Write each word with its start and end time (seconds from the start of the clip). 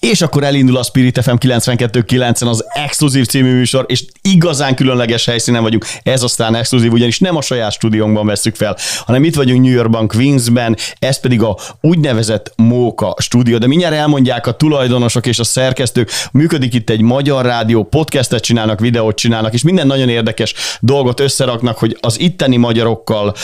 És 0.00 0.22
akkor 0.22 0.44
elindul 0.44 0.76
a 0.76 0.82
Spirit 0.82 1.22
FM 1.22 1.34
92.9-en 1.38 2.48
az 2.48 2.64
Exkluzív 2.68 3.26
című 3.26 3.52
műsor, 3.52 3.84
és 3.88 4.04
igazán 4.22 4.74
különleges 4.74 5.24
helyszínen 5.24 5.62
vagyunk. 5.62 5.86
Ez 6.02 6.22
aztán 6.22 6.54
exkluzív, 6.54 6.92
ugyanis 6.92 7.18
nem 7.18 7.36
a 7.36 7.42
saját 7.42 7.72
stúdiónkban 7.72 8.26
veszük 8.26 8.54
fel, 8.54 8.76
hanem 9.06 9.24
itt 9.24 9.34
vagyunk 9.34 9.62
New 9.62 9.72
Yorkban, 9.72 10.08
Queensben, 10.08 10.76
ez 10.98 11.20
pedig 11.20 11.42
a 11.42 11.58
úgynevezett 11.80 12.52
Móka 12.56 13.14
stúdió. 13.18 13.58
De 13.58 13.66
mindjárt 13.66 13.94
elmondják 13.94 14.46
a 14.46 14.52
tulajdonosok 14.52 15.26
és 15.26 15.38
a 15.38 15.44
szerkesztők, 15.44 16.10
működik 16.32 16.74
itt 16.74 16.90
egy 16.90 17.00
magyar 17.00 17.44
rádió, 17.44 17.84
podcastet 17.84 18.42
csinálnak, 18.42 18.80
videót 18.80 19.16
csinálnak, 19.16 19.52
és 19.52 19.62
minden 19.62 19.86
nagyon 19.86 20.08
érdekes 20.08 20.54
dolgot 20.80 21.20
összeraknak, 21.20 21.78
hogy 21.78 21.96
az 22.00 22.20
itteni 22.20 22.56
magyarokkal 22.56 23.34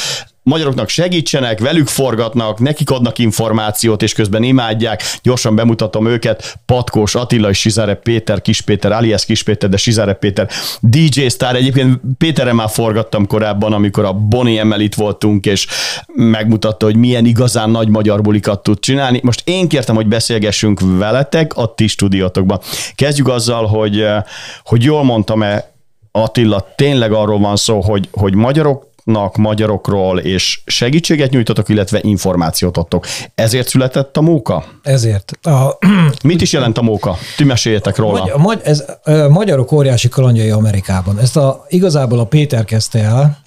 magyaroknak 0.49 0.89
segítsenek, 0.89 1.59
velük 1.59 1.87
forgatnak, 1.87 2.59
nekik 2.59 2.91
adnak 2.91 3.19
információt, 3.19 4.03
és 4.03 4.13
közben 4.13 4.43
imádják. 4.43 5.03
Gyorsan 5.23 5.55
bemutatom 5.55 6.07
őket. 6.07 6.59
Patkós 6.67 7.15
Attila 7.15 7.49
és 7.49 7.59
Sizare 7.59 7.95
Péter, 7.95 8.43
Kispéter, 8.43 8.93
alias 8.93 9.25
Kispéter, 9.25 9.69
de 9.69 9.77
Sizare 9.77 10.13
Péter, 10.13 10.49
DJ 10.81 11.27
Star. 11.29 11.55
Egyébként 11.55 12.01
Péterre 12.19 12.53
már 12.53 12.69
forgattam 12.71 13.27
korábban, 13.27 13.73
amikor 13.73 14.05
a 14.05 14.13
Bonnie 14.13 14.61
Emmel 14.61 14.81
itt 14.81 14.95
voltunk, 14.95 15.47
és 15.47 15.67
megmutatta, 16.15 16.85
hogy 16.85 16.97
milyen 16.97 17.25
igazán 17.25 17.71
nagy 17.71 17.89
magyar 17.89 18.21
bulikat 18.21 18.63
tud 18.63 18.79
csinálni. 18.81 19.21
Most 19.23 19.43
én 19.45 19.69
kértem, 19.69 19.95
hogy 19.95 20.07
beszélgessünk 20.07 20.81
veletek 20.99 21.57
a 21.57 21.75
ti 21.75 21.87
stúdiótokban. 21.87 22.61
Kezdjük 22.95 23.29
azzal, 23.29 23.67
hogy, 23.67 24.07
hogy 24.65 24.83
jól 24.83 25.05
mondtam-e 25.05 25.77
Attila, 26.13 26.73
tényleg 26.77 27.13
arról 27.13 27.39
van 27.39 27.57
szó, 27.57 27.81
hogy, 27.81 28.09
hogy 28.13 28.35
magyarok 28.35 28.88
magyaroknak, 29.09 29.37
magyarokról, 29.37 30.19
és 30.19 30.61
segítséget 30.67 31.31
nyújtotok, 31.31 31.69
illetve 31.69 31.99
információt 32.03 32.77
adtok. 32.77 33.07
Ezért 33.35 33.69
született 33.69 34.17
a 34.17 34.21
móka? 34.21 34.65
Ezért. 34.83 35.33
A... 35.43 35.79
Mit 36.23 36.41
is 36.41 36.53
jelent 36.53 36.79
a 36.79 36.83
móka? 36.83 37.17
Ti 37.37 37.45
meséljetek 37.45 37.97
róla. 37.97 38.21
Magy- 38.21 38.37
magy- 38.37 38.61
ez, 38.65 38.85
a 39.05 39.29
magyarok 39.29 39.73
óriási 39.73 40.09
kalandjai 40.09 40.51
Amerikában. 40.51 41.19
Ezt 41.19 41.37
a, 41.37 41.65
igazából 41.69 42.19
a 42.19 42.25
Péter 42.25 42.65
kezdte 42.65 42.99
el, 42.99 43.39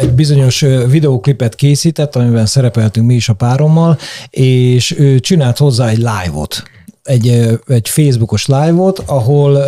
egy 0.00 0.12
bizonyos 0.12 0.60
videóklipet 0.86 1.54
készített, 1.54 2.16
amiben 2.16 2.46
szerepeltünk 2.46 3.06
mi 3.06 3.14
is 3.14 3.28
a 3.28 3.32
párommal, 3.32 3.98
és 4.30 4.98
ő 4.98 5.18
csinált 5.18 5.58
hozzá 5.58 5.88
egy 5.88 5.96
live-ot 5.96 6.62
egy, 7.10 7.58
egy 7.66 7.88
Facebookos 7.88 8.46
live-ot, 8.46 9.02
ahol 9.06 9.64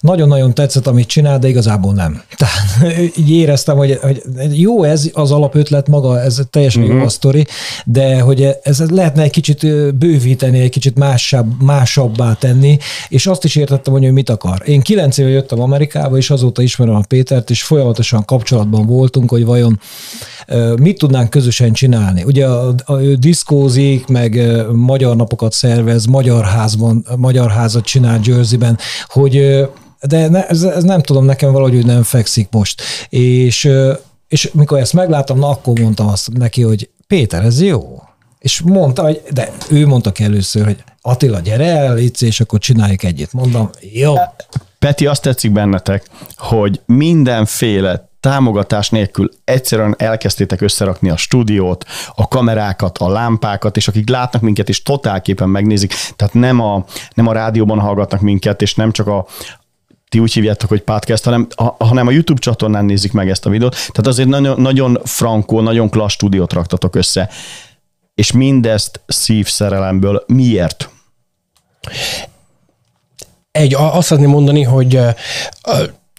nagyon-nagyon 0.00 0.54
tetszett, 0.54 0.86
amit 0.86 1.06
csinál, 1.06 1.38
de 1.38 1.48
igazából 1.48 1.94
nem. 1.94 2.22
Tehát 2.36 2.92
így 3.18 3.30
éreztem, 3.30 3.76
hogy, 3.76 3.98
hogy 4.02 4.60
jó 4.60 4.82
ez 4.82 5.10
az 5.12 5.30
alapötlet 5.30 5.88
maga, 5.88 6.20
ez 6.20 6.40
teljesen 6.50 6.82
uh-huh. 6.82 6.96
jó 6.96 7.00
mhm. 7.00 7.10
a 7.10 7.14
sztori, 7.16 7.46
de 7.84 8.20
hogy 8.20 8.48
ez 8.62 8.90
lehetne 8.90 9.22
egy 9.22 9.30
kicsit 9.30 9.60
bővíteni, 9.94 10.60
egy 10.60 10.70
kicsit 10.70 10.98
másabb, 10.98 11.62
másabbá 11.62 12.32
tenni, 12.32 12.78
és 13.08 13.26
azt 13.26 13.44
is 13.44 13.56
értettem, 13.56 13.92
hogy 13.92 14.04
ő 14.04 14.12
mit 14.12 14.30
akar. 14.30 14.62
Én 14.64 14.80
kilenc 14.80 15.18
éve 15.18 15.28
jöttem 15.28 15.60
Amerikába, 15.60 16.16
és 16.16 16.30
azóta 16.30 16.62
ismerem 16.62 16.94
a 16.94 17.02
Pétert, 17.08 17.50
és 17.50 17.62
folyamatosan 17.62 18.24
kapcsolatban 18.24 18.86
voltunk, 18.86 19.30
hogy 19.30 19.44
vajon 19.44 19.80
mit 20.80 20.98
tudnánk 20.98 21.30
közösen 21.30 21.72
csinálni. 21.72 22.22
Ugye 22.22 22.46
a, 22.46 22.74
a, 22.84 23.00
ő 23.00 23.14
diszkózik, 23.14 24.06
meg 24.06 24.56
magyar 24.72 25.16
napokat 25.16 25.52
szervez, 25.52 26.04
magyar 26.04 26.44
házban, 26.68 27.06
magyar 27.16 27.50
házat 27.50 27.84
csinál 27.84 28.20
Jerseyben, 28.22 28.78
hogy 29.06 29.66
de 30.00 30.28
ne, 30.28 30.46
ez, 30.46 30.62
ez 30.62 30.82
nem 30.82 31.00
tudom, 31.00 31.24
nekem 31.24 31.52
valahogy 31.52 31.86
nem 31.86 32.02
fekszik 32.02 32.48
most. 32.50 32.82
És, 33.08 33.68
és 34.28 34.50
mikor 34.52 34.78
ezt 34.78 34.92
megláttam, 34.92 35.38
na 35.38 35.48
akkor 35.48 35.80
mondtam 35.80 36.08
azt 36.08 36.32
neki, 36.32 36.62
hogy 36.62 36.90
Péter, 37.06 37.44
ez 37.44 37.62
jó. 37.62 38.02
És 38.38 38.60
mondta, 38.60 39.02
hogy, 39.02 39.22
de 39.32 39.52
ő 39.70 39.86
mondta 39.86 40.12
először, 40.18 40.64
hogy 40.64 40.84
Attila, 41.00 41.40
gyere 41.40 41.76
el, 41.76 41.98
itt, 41.98 42.20
és 42.20 42.40
akkor 42.40 42.58
csináljuk 42.58 43.02
egyet. 43.02 43.32
Mondom, 43.32 43.70
jó. 43.92 44.14
Peti, 44.78 45.06
azt 45.06 45.22
tetszik 45.22 45.52
bennetek, 45.52 46.06
hogy 46.36 46.80
mindenféle 46.86 48.07
támogatás 48.20 48.90
nélkül 48.90 49.30
egyszerűen 49.44 49.94
elkezdtétek 49.98 50.60
összerakni 50.60 51.10
a 51.10 51.16
stúdiót, 51.16 51.84
a 52.14 52.28
kamerákat, 52.28 52.98
a 52.98 53.08
lámpákat, 53.08 53.76
és 53.76 53.88
akik 53.88 54.08
látnak 54.08 54.42
minket, 54.42 54.68
és 54.68 54.82
totálképpen 54.82 55.48
megnézik, 55.48 55.94
tehát 56.16 56.34
nem 56.34 56.60
a, 56.60 56.84
nem 57.14 57.26
a 57.26 57.32
rádióban 57.32 57.80
hallgatnak 57.80 58.20
minket, 58.20 58.62
és 58.62 58.74
nem 58.74 58.92
csak 58.92 59.06
a, 59.06 59.26
ti 60.08 60.18
úgy 60.18 60.32
hívjátok, 60.32 60.68
hogy 60.68 60.82
podcast, 60.82 61.24
hanem, 61.24 61.46
a, 61.54 61.84
hanem 61.84 62.06
a 62.06 62.10
YouTube 62.10 62.40
csatornán 62.40 62.84
nézik 62.84 63.12
meg 63.12 63.30
ezt 63.30 63.46
a 63.46 63.50
videót. 63.50 63.72
Tehát 63.74 64.06
azért 64.06 64.28
nagyon, 64.28 64.60
nagyon 64.60 64.98
frankó, 65.04 65.60
nagyon 65.60 65.90
klassz 65.90 66.12
stúdiót 66.12 66.52
raktatok 66.52 66.94
össze. 66.94 67.30
És 68.14 68.32
mindezt 68.32 69.00
szívszerelemből. 69.06 70.24
Miért? 70.26 70.90
Egy, 73.50 73.74
azt 73.74 74.06
szeretném 74.06 74.30
mondani, 74.30 74.62
hogy 74.62 75.00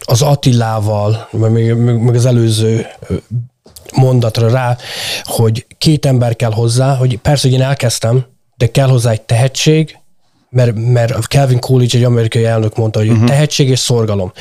az 0.06 0.22
Attilával, 0.22 1.28
meg, 1.32 1.78
meg 1.78 2.16
az 2.16 2.26
előző 2.26 2.88
mondatra 3.94 4.50
rá, 4.50 4.78
hogy 5.24 5.66
két 5.78 6.06
ember 6.06 6.36
kell 6.36 6.52
hozzá, 6.52 6.96
hogy 6.96 7.18
persze, 7.18 7.48
hogy 7.48 7.58
én 7.58 7.64
elkezdtem, 7.64 8.26
de 8.58 8.72
kell 8.72 8.88
hozzá 8.88 9.12
egy 9.12 9.22
tehetség, 9.22 9.98
mert, 10.50 10.72
mert 10.76 11.24
Calvin 11.24 11.60
Coolidge 11.60 11.98
egy 11.98 12.04
amerikai 12.04 12.46
elnök 12.46 12.76
mondta, 12.78 13.00
hogy 13.00 13.10
uh-huh. 13.10 13.28
tehetség 13.28 13.70
és 13.70 13.80
szorgalom. 13.80 14.32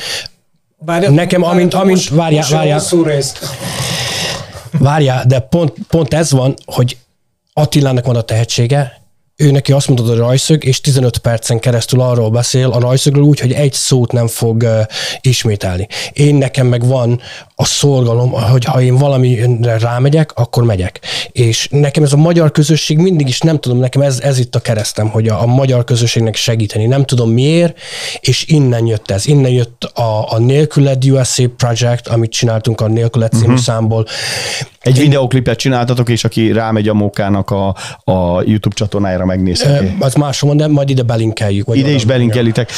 Várja, 0.78 1.10
Nekem, 1.10 1.42
amint, 1.42 1.74
amint, 1.74 2.08
várjál, 2.08 2.48
várjál, 2.50 2.80
várjál, 4.72 5.24
de 5.26 5.40
pont, 5.40 5.72
pont 5.88 6.14
ez 6.14 6.30
van, 6.30 6.54
hogy 6.64 6.96
Attilának 7.52 8.06
van 8.06 8.16
a 8.16 8.20
tehetsége, 8.20 9.00
ő 9.40 9.50
neki 9.50 9.72
azt 9.72 9.86
mondod, 9.88 10.08
hogy 10.08 10.16
rajszög, 10.16 10.64
és 10.64 10.80
15 10.80 11.18
percen 11.18 11.58
keresztül 11.58 12.00
arról 12.00 12.30
beszél 12.30 12.70
a 12.70 12.78
rajszögről 12.78 13.22
úgy, 13.22 13.40
hogy 13.40 13.52
egy 13.52 13.72
szót 13.72 14.12
nem 14.12 14.26
fog 14.26 14.62
uh, 14.62 14.80
ismételni. 15.20 15.86
Én 16.12 16.34
nekem 16.34 16.66
meg 16.66 16.86
van 16.86 17.20
a 17.54 17.64
szorgalom, 17.64 18.30
hogy 18.30 18.64
ha 18.64 18.82
én 18.82 18.96
valamire 18.96 19.78
rámegyek, 19.78 20.32
akkor 20.34 20.64
megyek. 20.64 21.00
És 21.32 21.68
nekem 21.70 22.02
ez 22.02 22.12
a 22.12 22.16
magyar 22.16 22.50
közösség 22.50 22.98
mindig 22.98 23.28
is, 23.28 23.40
nem 23.40 23.60
tudom, 23.60 23.78
nekem 23.78 24.02
ez, 24.02 24.20
ez 24.20 24.38
itt 24.38 24.54
a 24.54 24.60
keresztem, 24.60 25.08
hogy 25.08 25.28
a, 25.28 25.42
a 25.42 25.46
magyar 25.46 25.84
közösségnek 25.84 26.34
segíteni. 26.34 26.86
Nem 26.86 27.04
tudom 27.04 27.30
miért, 27.30 27.78
és 28.20 28.44
innen 28.46 28.86
jött 28.86 29.10
ez. 29.10 29.26
Innen 29.26 29.50
jött 29.50 29.84
a, 29.84 30.32
a 30.32 30.38
Nélküled 30.38 31.04
USA 31.04 31.44
Project, 31.56 32.08
amit 32.08 32.30
csináltunk 32.30 32.80
a 32.80 32.86
Nélküled 32.86 33.32
című 33.32 33.44
uh-huh. 33.44 33.58
számból. 33.58 34.06
Egy 34.80 34.96
Én... 34.96 35.02
videoklipet 35.02 35.58
csináltatok, 35.58 36.08
és 36.08 36.24
aki 36.24 36.52
rámegy 36.52 36.88
a 36.88 36.94
Mókának 36.94 37.50
a, 37.50 37.68
a 38.04 38.42
YouTube 38.42 38.74
csatornájára 38.74 39.24
megnézheti. 39.24 39.96
Az 39.98 40.14
máshol, 40.14 40.54
de 40.54 40.66
majd 40.66 40.90
ide 40.90 41.02
belinkeljük. 41.02 41.66
Ide 41.72 41.90
is 41.90 42.04
belinkelitek 42.04 42.70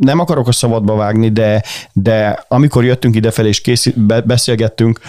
nem 0.00 0.18
akarok 0.18 0.48
a 0.48 0.52
szabadba 0.52 0.94
vágni, 0.94 1.28
de, 1.28 1.62
de 1.92 2.44
amikor 2.48 2.84
jöttünk 2.84 3.16
idefelé 3.16 3.48
és 3.48 3.60
készít, 3.60 4.26
beszélgettünk, 4.26 5.00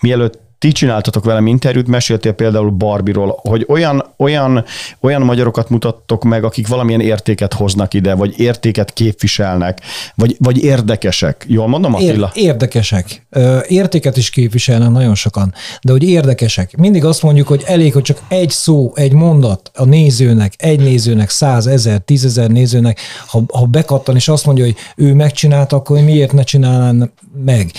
mielőtt 0.00 0.46
ti 0.58 0.72
csináltatok 0.72 1.24
velem 1.24 1.46
interjút, 1.46 1.86
meséltél 1.86 2.32
például 2.32 2.70
Barbiról, 2.70 3.38
hogy 3.42 3.64
olyan, 3.68 4.04
olyan, 4.16 4.64
olyan 5.00 5.22
magyarokat 5.22 5.68
mutattok 5.68 6.24
meg, 6.24 6.44
akik 6.44 6.68
valamilyen 6.68 7.00
értéket 7.00 7.52
hoznak 7.52 7.94
ide, 7.94 8.14
vagy 8.14 8.40
értéket 8.40 8.92
képviselnek, 8.92 9.80
vagy, 10.14 10.36
vagy 10.38 10.62
érdekesek. 10.64 11.44
Jól 11.48 11.66
mondom, 11.66 11.94
Attila? 11.94 12.30
Ér, 12.34 12.44
érdekesek. 12.44 13.26
Értéket 13.66 14.16
is 14.16 14.30
képviselnek 14.30 14.90
nagyon 14.90 15.14
sokan, 15.14 15.54
de 15.82 15.92
hogy 15.92 16.02
érdekesek. 16.02 16.76
Mindig 16.76 17.04
azt 17.04 17.22
mondjuk, 17.22 17.48
hogy 17.48 17.62
elég, 17.66 17.92
hogy 17.92 18.02
csak 18.02 18.18
egy 18.28 18.50
szó, 18.50 18.92
egy 18.94 19.12
mondat 19.12 19.70
a 19.74 19.84
nézőnek, 19.84 20.54
egy 20.56 20.80
nézőnek, 20.80 21.30
száz, 21.30 21.66
ezer, 21.66 21.98
tízezer 21.98 22.50
nézőnek, 22.50 23.00
ha, 23.26 23.42
ha 23.52 23.64
bekattan, 23.64 24.16
és 24.16 24.28
azt 24.28 24.46
mondja, 24.46 24.64
hogy 24.64 24.76
ő 24.96 25.14
megcsinálta, 25.14 25.76
akkor 25.76 26.00
miért 26.00 26.32
ne 26.32 26.42
csinálnám 26.42 27.10
meg? 27.44 27.70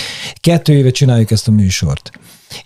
Kettő 0.42 0.74
éve 0.74 0.92
csináljuk 0.92 1.32
ezt 1.32 1.48
a 1.48 1.52
műsort. 1.52 2.12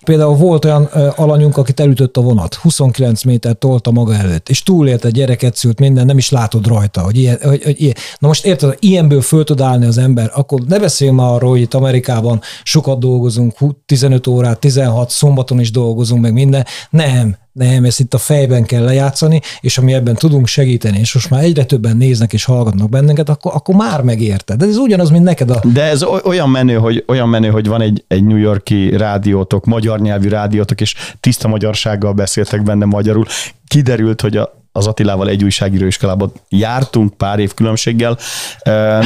Például 0.03 0.35
volt 0.35 0.65
olyan 0.65 0.83
alanyunk, 1.15 1.57
akit 1.57 1.79
elütött 1.79 2.17
a 2.17 2.21
vonat, 2.21 2.53
29 2.53 3.23
méter 3.23 3.55
tolta 3.55 3.91
maga 3.91 4.15
előtt, 4.15 4.49
és 4.49 4.63
túlélte, 4.63 5.09
gyereket 5.09 5.55
szült, 5.55 5.79
minden, 5.79 6.05
nem 6.05 6.17
is 6.17 6.29
látod 6.29 6.67
rajta, 6.67 7.01
hogy 7.01 7.17
ilyen, 7.17 7.37
hogy, 7.41 7.63
hogy 7.63 7.81
ilyen. 7.81 7.95
Na 8.19 8.27
most 8.27 8.45
érted, 8.45 8.77
ilyenből 8.79 9.21
föl 9.21 9.43
tud 9.43 9.61
állni 9.61 9.85
az 9.85 9.97
ember, 9.97 10.31
akkor 10.33 10.61
ne 10.61 10.79
beszéljünk 10.79 11.19
már 11.19 11.29
arról, 11.29 11.49
hogy 11.49 11.61
itt 11.61 11.73
Amerikában 11.73 12.41
sokat 12.63 12.99
dolgozunk, 12.99 13.55
15 13.85 14.27
órát, 14.27 14.59
16, 14.59 15.09
szombaton 15.09 15.59
is 15.59 15.71
dolgozunk, 15.71 16.21
meg 16.21 16.33
minden. 16.33 16.65
Nem, 16.89 17.35
nem, 17.53 17.83
ezt 17.83 17.99
itt 17.99 18.13
a 18.13 18.17
fejben 18.17 18.63
kell 18.65 18.83
lejátszani, 18.83 19.41
és 19.61 19.77
ami 19.77 19.93
ebben 19.93 20.15
tudunk 20.15 20.47
segíteni, 20.47 20.99
és 20.99 21.13
most 21.13 21.29
már 21.29 21.43
egyre 21.43 21.63
többen 21.63 21.97
néznek 21.97 22.33
és 22.33 22.43
hallgatnak 22.43 22.89
bennünket, 22.89 23.29
akkor, 23.29 23.51
akkor 23.55 23.75
már 23.75 24.01
megérted. 24.01 24.57
De 24.57 24.65
ez 24.65 24.77
ugyanaz, 24.77 25.09
mint 25.09 25.23
neked 25.23 25.49
a... 25.49 25.61
De 25.73 25.83
ez 25.83 26.03
olyan 26.03 26.49
menő, 26.49 26.75
hogy, 26.75 27.03
olyan 27.07 27.29
menő, 27.29 27.49
hogy 27.49 27.67
van 27.67 27.81
egy, 27.81 28.03
egy 28.07 28.23
New 28.23 28.37
Yorki 28.37 28.97
rádiótok, 28.97 29.65
magyar 29.65 29.99
nyelvű 29.99 30.27
rádiótok, 30.27 30.81
és 30.81 30.95
tiszta 31.19 31.47
magyarsággal 31.47 32.13
beszéltek 32.13 32.63
benne 32.63 32.85
magyarul. 32.85 33.25
Kiderült, 33.67 34.21
hogy 34.21 34.37
a, 34.37 34.61
az 34.71 34.87
Attilával 34.87 35.29
egy 35.29 35.43
újságíróiskolában 35.43 36.31
jártunk 36.49 37.13
pár 37.13 37.39
év 37.39 37.53
különbséggel. 37.53 38.17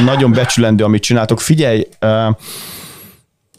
Nagyon 0.04 0.32
becsülendő, 0.32 0.84
amit 0.84 1.02
csináltok. 1.02 1.40
Figyelj, 1.40 1.86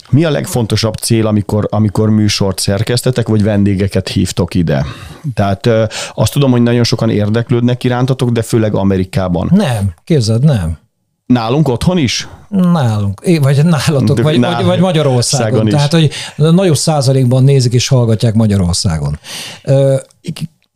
Mi 0.09 0.25
a 0.25 0.29
legfontosabb 0.29 0.93
cél, 0.93 1.27
amikor, 1.27 1.67
amikor 1.69 2.09
műsort 2.09 2.59
szerkesztetek, 2.59 3.27
vagy 3.27 3.43
vendégeket 3.43 4.07
hívtok 4.07 4.55
ide? 4.55 4.85
Tehát 5.33 5.69
azt 6.13 6.31
tudom, 6.31 6.51
hogy 6.51 6.61
nagyon 6.61 6.83
sokan 6.83 7.09
érdeklődnek 7.09 7.83
irántatok, 7.83 8.29
de 8.29 8.41
főleg 8.41 8.75
Amerikában. 8.75 9.49
Nem, 9.53 9.93
képzeld, 10.03 10.43
nem. 10.43 10.77
Nálunk 11.25 11.67
otthon 11.67 11.97
is? 11.97 12.27
Nálunk, 12.49 13.21
vagy 13.41 13.65
nálatok, 13.65 14.15
De 14.15 14.21
vagy, 14.21 14.39
nál- 14.39 14.63
vagy, 14.63 14.79
Magyarországon. 14.79 15.65
Tehát, 15.67 15.91
hogy 15.93 16.11
nagyobb 16.35 16.75
százalékban 16.77 17.43
nézik 17.43 17.73
és 17.73 17.87
hallgatják 17.87 18.33
Magyarországon. 18.33 19.19
Ö, 19.63 19.95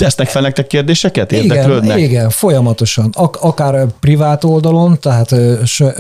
Tesznek 0.03 0.27
fel 0.27 0.41
nektek 0.41 0.67
kérdéseket? 0.67 1.31
Igen, 1.31 1.43
Érdeklődnek? 1.43 1.99
igen, 1.99 2.29
folyamatosan. 2.29 3.09
Ak- 3.13 3.35
akár 3.35 3.87
privát 3.99 4.43
oldalon, 4.43 4.99
tehát 4.99 5.35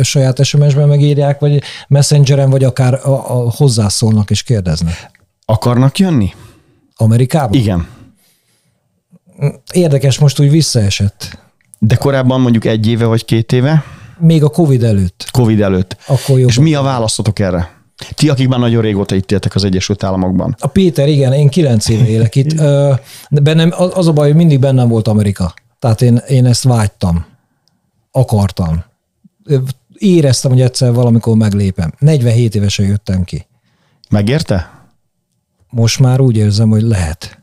saját 0.01 0.43
SMS-ben 0.43 0.87
megírják, 0.87 1.39
vagy 1.39 1.61
messengeren, 1.87 2.49
vagy 2.49 2.63
akár 2.63 2.93
a, 2.93 3.09
a 3.09 3.51
hozzászólnak 3.51 4.29
és 4.29 4.43
kérdeznek. 4.43 5.11
Akarnak 5.45 5.97
jönni? 5.97 6.33
Amerikában? 6.95 7.59
Igen. 7.59 7.87
Érdekes, 9.73 10.19
most 10.19 10.39
úgy 10.39 10.49
visszaesett. 10.49 11.37
De 11.79 11.95
korábban 11.95 12.41
mondjuk 12.41 12.65
egy 12.65 12.87
éve 12.87 13.05
vagy 13.05 13.25
két 13.25 13.51
éve, 13.51 13.83
Még 14.17 14.43
a 14.43 14.49
Covid 14.49 14.83
előtt. 14.83 15.25
Covid 15.31 15.61
előtt. 15.61 15.97
Akkor 16.07 16.39
jobb. 16.39 16.49
És 16.49 16.59
mi 16.59 16.73
a 16.73 16.81
válaszotok 16.81 17.39
erre? 17.39 17.82
Ti, 18.13 18.29
akik 18.29 18.47
már 18.47 18.59
nagyon 18.59 18.81
régóta 18.81 19.15
itt 19.15 19.31
éltek 19.31 19.55
az 19.55 19.63
Egyesült 19.63 20.03
Államokban. 20.03 20.55
A 20.59 20.67
Péter, 20.67 21.07
igen, 21.09 21.33
én 21.33 21.49
kilenc 21.49 21.89
éve 21.89 22.07
élek 22.07 22.35
itt. 22.35 22.53
De 23.29 23.39
bennem, 23.41 23.71
az 23.77 24.07
a 24.07 24.13
baj, 24.13 24.27
hogy 24.27 24.35
mindig 24.35 24.59
bennem 24.59 24.87
volt 24.87 25.07
Amerika. 25.07 25.53
Tehát 25.79 26.01
én, 26.01 26.21
én 26.27 26.45
ezt 26.45 26.63
vágytam. 26.63 27.25
Akartam. 28.11 28.83
Éreztem, 29.97 30.51
hogy 30.51 30.61
egyszer 30.61 30.93
valamikor 30.93 31.35
meglépem. 31.35 31.93
47 31.99 32.55
évesen 32.55 32.85
jöttem 32.85 33.23
ki. 33.23 33.47
Megérte? 34.09 34.71
Most 35.69 35.99
már 35.99 36.19
úgy 36.19 36.37
érzem, 36.37 36.69
hogy 36.69 36.81
lehet. 36.81 37.41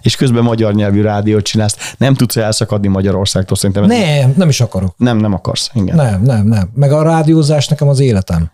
És 0.00 0.16
közben 0.16 0.42
magyar 0.42 0.74
nyelvű 0.74 1.00
rádiót 1.00 1.44
csinálsz. 1.44 1.94
Nem 1.98 2.14
tudsz 2.14 2.36
elszakadni 2.36 2.88
Magyarországtól 2.88 3.56
szerintem. 3.56 3.84
Nem, 3.84 4.34
nem 4.36 4.48
is 4.48 4.60
akarok. 4.60 4.94
Nem, 4.96 5.16
nem 5.16 5.32
akarsz. 5.32 5.70
Igen. 5.74 5.96
Nem, 5.96 6.22
nem, 6.22 6.46
nem. 6.46 6.70
Meg 6.74 6.92
a 6.92 7.02
rádiózás 7.02 7.68
nekem 7.68 7.88
az 7.88 8.00
életem. 8.00 8.50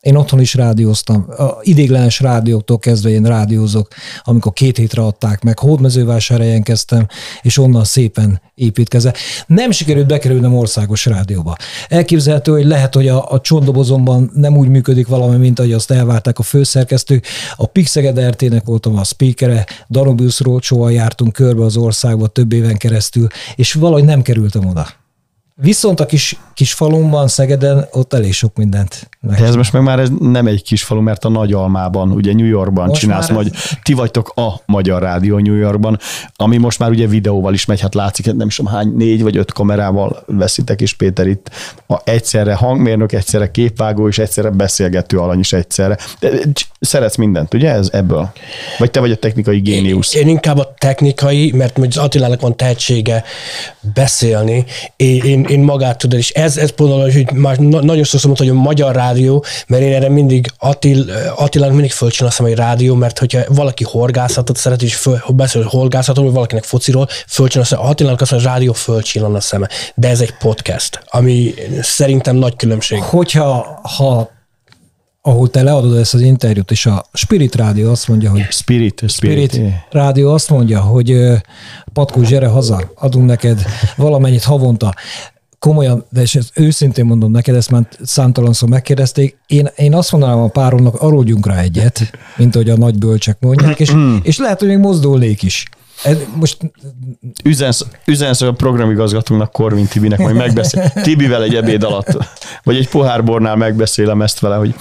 Én 0.00 0.16
otthon 0.16 0.40
is 0.40 0.54
rádióztam. 0.54 1.26
A 1.28 1.58
idéglenes 1.62 2.20
rádióktól 2.20 2.78
kezdve 2.78 3.10
én 3.10 3.22
rádiózok, 3.22 3.88
amikor 4.22 4.52
két 4.52 4.76
hétre 4.76 5.02
adták 5.02 5.42
meg, 5.42 5.58
hódmezővásárhelyen 5.58 6.62
kezdtem, 6.62 7.06
és 7.42 7.58
onnan 7.58 7.84
szépen 7.84 8.40
építkezve. 8.54 9.14
Nem 9.46 9.70
sikerült 9.70 10.06
bekerülnem 10.06 10.54
országos 10.54 11.06
rádióba. 11.06 11.56
Elképzelhető, 11.88 12.52
hogy 12.52 12.64
lehet, 12.64 12.94
hogy 12.94 13.08
a, 13.08 13.30
a 13.32 13.40
csondobozomban 13.40 14.30
nem 14.34 14.56
úgy 14.56 14.68
működik 14.68 15.06
valami, 15.06 15.36
mint 15.36 15.58
ahogy 15.58 15.72
azt 15.72 15.90
elvárták 15.90 16.38
a 16.38 16.42
főszerkesztők. 16.42 17.26
A 17.56 17.66
Pixeged 17.66 18.20
RT-nek 18.28 18.64
voltam 18.64 18.98
a 18.98 19.04
speakere, 19.04 19.66
Danubius 19.88 20.40
Rócsóval 20.40 20.92
jártunk 20.92 21.32
körbe 21.32 21.64
az 21.64 21.76
országba 21.76 22.26
több 22.26 22.52
éven 22.52 22.76
keresztül, 22.76 23.26
és 23.56 23.72
valahogy 23.72 24.04
nem 24.04 24.22
kerültem 24.22 24.66
oda. 24.66 24.99
Viszont 25.62 26.00
a 26.00 26.06
kis, 26.06 26.36
kis 26.54 26.72
falumban, 26.72 27.28
Szegeden, 27.28 27.86
ott 27.92 28.12
elég 28.12 28.32
sok 28.32 28.56
mindent 28.56 29.08
meg. 29.20 29.38
De 29.38 29.44
ez 29.44 29.54
most 29.54 29.72
meg 29.72 29.82
már 29.82 29.98
ez 29.98 30.08
nem 30.20 30.46
egy 30.46 30.62
kis 30.62 30.82
falu, 30.82 31.00
mert 31.00 31.24
a 31.24 31.28
Nagyalmában, 31.28 32.10
ugye 32.10 32.32
New 32.34 32.46
Yorkban 32.46 32.86
Most 32.86 33.00
csinálsz, 33.00 33.28
majd 33.30 33.50
ez- 33.54 33.78
ti 33.82 33.92
vagytok 33.92 34.32
a 34.34 34.60
magyar 34.66 35.02
rádió 35.02 35.38
New 35.38 35.54
Yorkban, 35.54 35.98
ami 36.36 36.56
most 36.56 36.78
már 36.78 36.90
ugye 36.90 37.06
videóval 37.06 37.54
is 37.54 37.64
megy, 37.64 37.80
hát 37.80 37.94
látszik, 37.94 38.26
hát 38.26 38.36
nem 38.36 38.46
is 38.46 38.56
tudom 38.56 38.72
hány, 38.72 38.92
négy 38.96 39.22
vagy 39.22 39.36
öt 39.36 39.52
kamerával 39.52 40.22
veszitek, 40.26 40.80
és 40.80 40.94
Péter 40.94 41.26
itt 41.26 41.50
a 41.86 42.00
egyszerre 42.04 42.54
hangmérnök, 42.54 43.12
egyszerre 43.12 43.50
képvágó, 43.50 44.08
és 44.08 44.18
egyszerre 44.18 44.50
beszélgető 44.50 45.18
alany 45.18 45.38
is 45.38 45.52
egyszerre. 45.52 45.98
De 46.20 46.30
szeretsz 46.80 47.16
mindent, 47.16 47.54
ugye 47.54 47.70
ez 47.70 47.88
ebből? 47.92 48.32
Vagy 48.78 48.90
te 48.90 49.00
vagy 49.00 49.10
a 49.10 49.16
technikai 49.16 49.58
géniusz? 49.58 50.14
Én 50.14 50.28
inkább 50.28 50.58
a 50.58 50.74
technikai, 50.78 51.52
mert 51.52 51.78
az 51.78 51.96
Attilának 51.96 52.40
van 52.40 52.56
tehetsége 52.56 53.24
beszélni, 53.94 54.64
én, 54.96 55.22
én, 55.24 55.44
én 55.50 55.60
magát 55.60 55.98
tudod, 55.98 56.18
és 56.18 56.30
ez, 56.30 56.56
ez 56.56 56.70
pont, 56.70 57.12
hogy 57.12 57.32
már 57.32 57.58
na- 57.58 57.82
nagyon 57.82 58.04
sokszor 58.04 58.26
mondta, 58.26 58.44
hogy 58.44 58.56
a 58.56 58.60
magyar 58.60 58.94
rádió, 58.94 59.44
mert 59.66 59.82
én 59.82 59.92
erre 59.92 60.08
mindig 60.08 60.52
Attil, 60.58 61.04
Attilának 61.36 61.74
mindig 61.74 61.92
fölcsinálom 61.92 62.44
egy 62.44 62.54
rádió, 62.54 62.94
mert 62.94 63.18
hogyha 63.18 63.40
valaki 63.48 63.84
horgászatot 63.84 64.56
szeret, 64.56 64.82
és 64.82 64.94
föl, 64.94 65.16
ha 65.16 65.32
beszél 65.32 65.62
horgászatról, 65.62 66.24
vagy 66.24 66.34
valakinek 66.34 66.64
fociról, 66.64 67.08
fölcsinálom, 67.28 67.88
Attilának 67.88 68.20
azt 68.20 68.30
mondja, 68.30 68.48
hogy 68.48 68.58
a 68.58 68.58
rádió 68.58 68.72
fölcsillan 68.72 69.34
a 69.34 69.40
szeme. 69.40 69.68
De 69.94 70.08
ez 70.08 70.20
egy 70.20 70.34
podcast, 70.38 71.02
ami 71.10 71.54
szerintem 71.80 72.36
nagy 72.36 72.56
különbség. 72.56 73.02
Hogyha, 73.02 73.80
ha, 73.96 74.30
ahol 75.22 75.50
te 75.50 75.62
leadod 75.62 75.96
ezt 75.96 76.14
az 76.14 76.20
interjút, 76.20 76.70
és 76.70 76.86
a 76.86 77.04
Spirit 77.12 77.54
Rádió 77.54 77.90
azt 77.90 78.08
mondja, 78.08 78.30
hogy 78.30 78.46
Spirit, 78.50 79.02
spirit. 79.08 79.52
Spirit 79.52 79.72
Rádió 79.90 80.32
azt 80.32 80.50
mondja, 80.50 80.80
hogy 80.80 81.16
Patkó, 81.92 82.20
gyere 82.20 82.46
haza, 82.46 82.90
adunk 82.94 83.26
neked 83.26 83.62
valamennyit 83.96 84.44
havonta. 84.44 84.94
Komolyan, 85.60 86.04
de 86.10 86.20
és 86.20 86.34
ezt 86.34 86.50
őszintén 86.54 87.04
mondom 87.04 87.30
neked, 87.30 87.54
ezt 87.54 87.70
már 87.70 87.88
számtalanszor 88.02 88.68
megkérdezték, 88.68 89.38
én, 89.46 89.68
én 89.76 89.94
azt 89.94 90.12
mondanám 90.12 90.38
a 90.38 90.48
páromnak, 90.48 90.94
arodjunk 90.94 91.46
rá 91.46 91.58
egyet, 91.58 92.10
mint 92.36 92.54
ahogy 92.54 92.70
a 92.70 92.76
nagy 92.76 92.98
bölcsek 92.98 93.36
mondják, 93.40 93.80
és, 93.80 93.92
és 94.22 94.38
lehet, 94.38 94.58
hogy 94.58 94.68
még 94.68 94.78
mozdulnék 94.78 95.42
is. 95.42 95.64
Ez, 96.04 96.16
most 96.34 96.56
Üzensz, 97.44 97.86
üzensz 98.06 98.40
a 98.40 98.52
programigazgatónak, 98.52 99.52
Korvin 99.52 99.86
Tibinek, 99.86 100.18
majd 100.18 100.36
megbeszél. 100.36 100.92
Tibivel 101.02 101.42
egy 101.42 101.54
ebéd 101.54 101.82
alatt, 101.82 102.16
vagy 102.62 102.76
egy 102.76 102.88
pohár 102.88 103.24
bornál 103.24 103.56
megbeszélem 103.56 104.22
ezt 104.22 104.40
vele, 104.40 104.56
hogy 104.56 104.74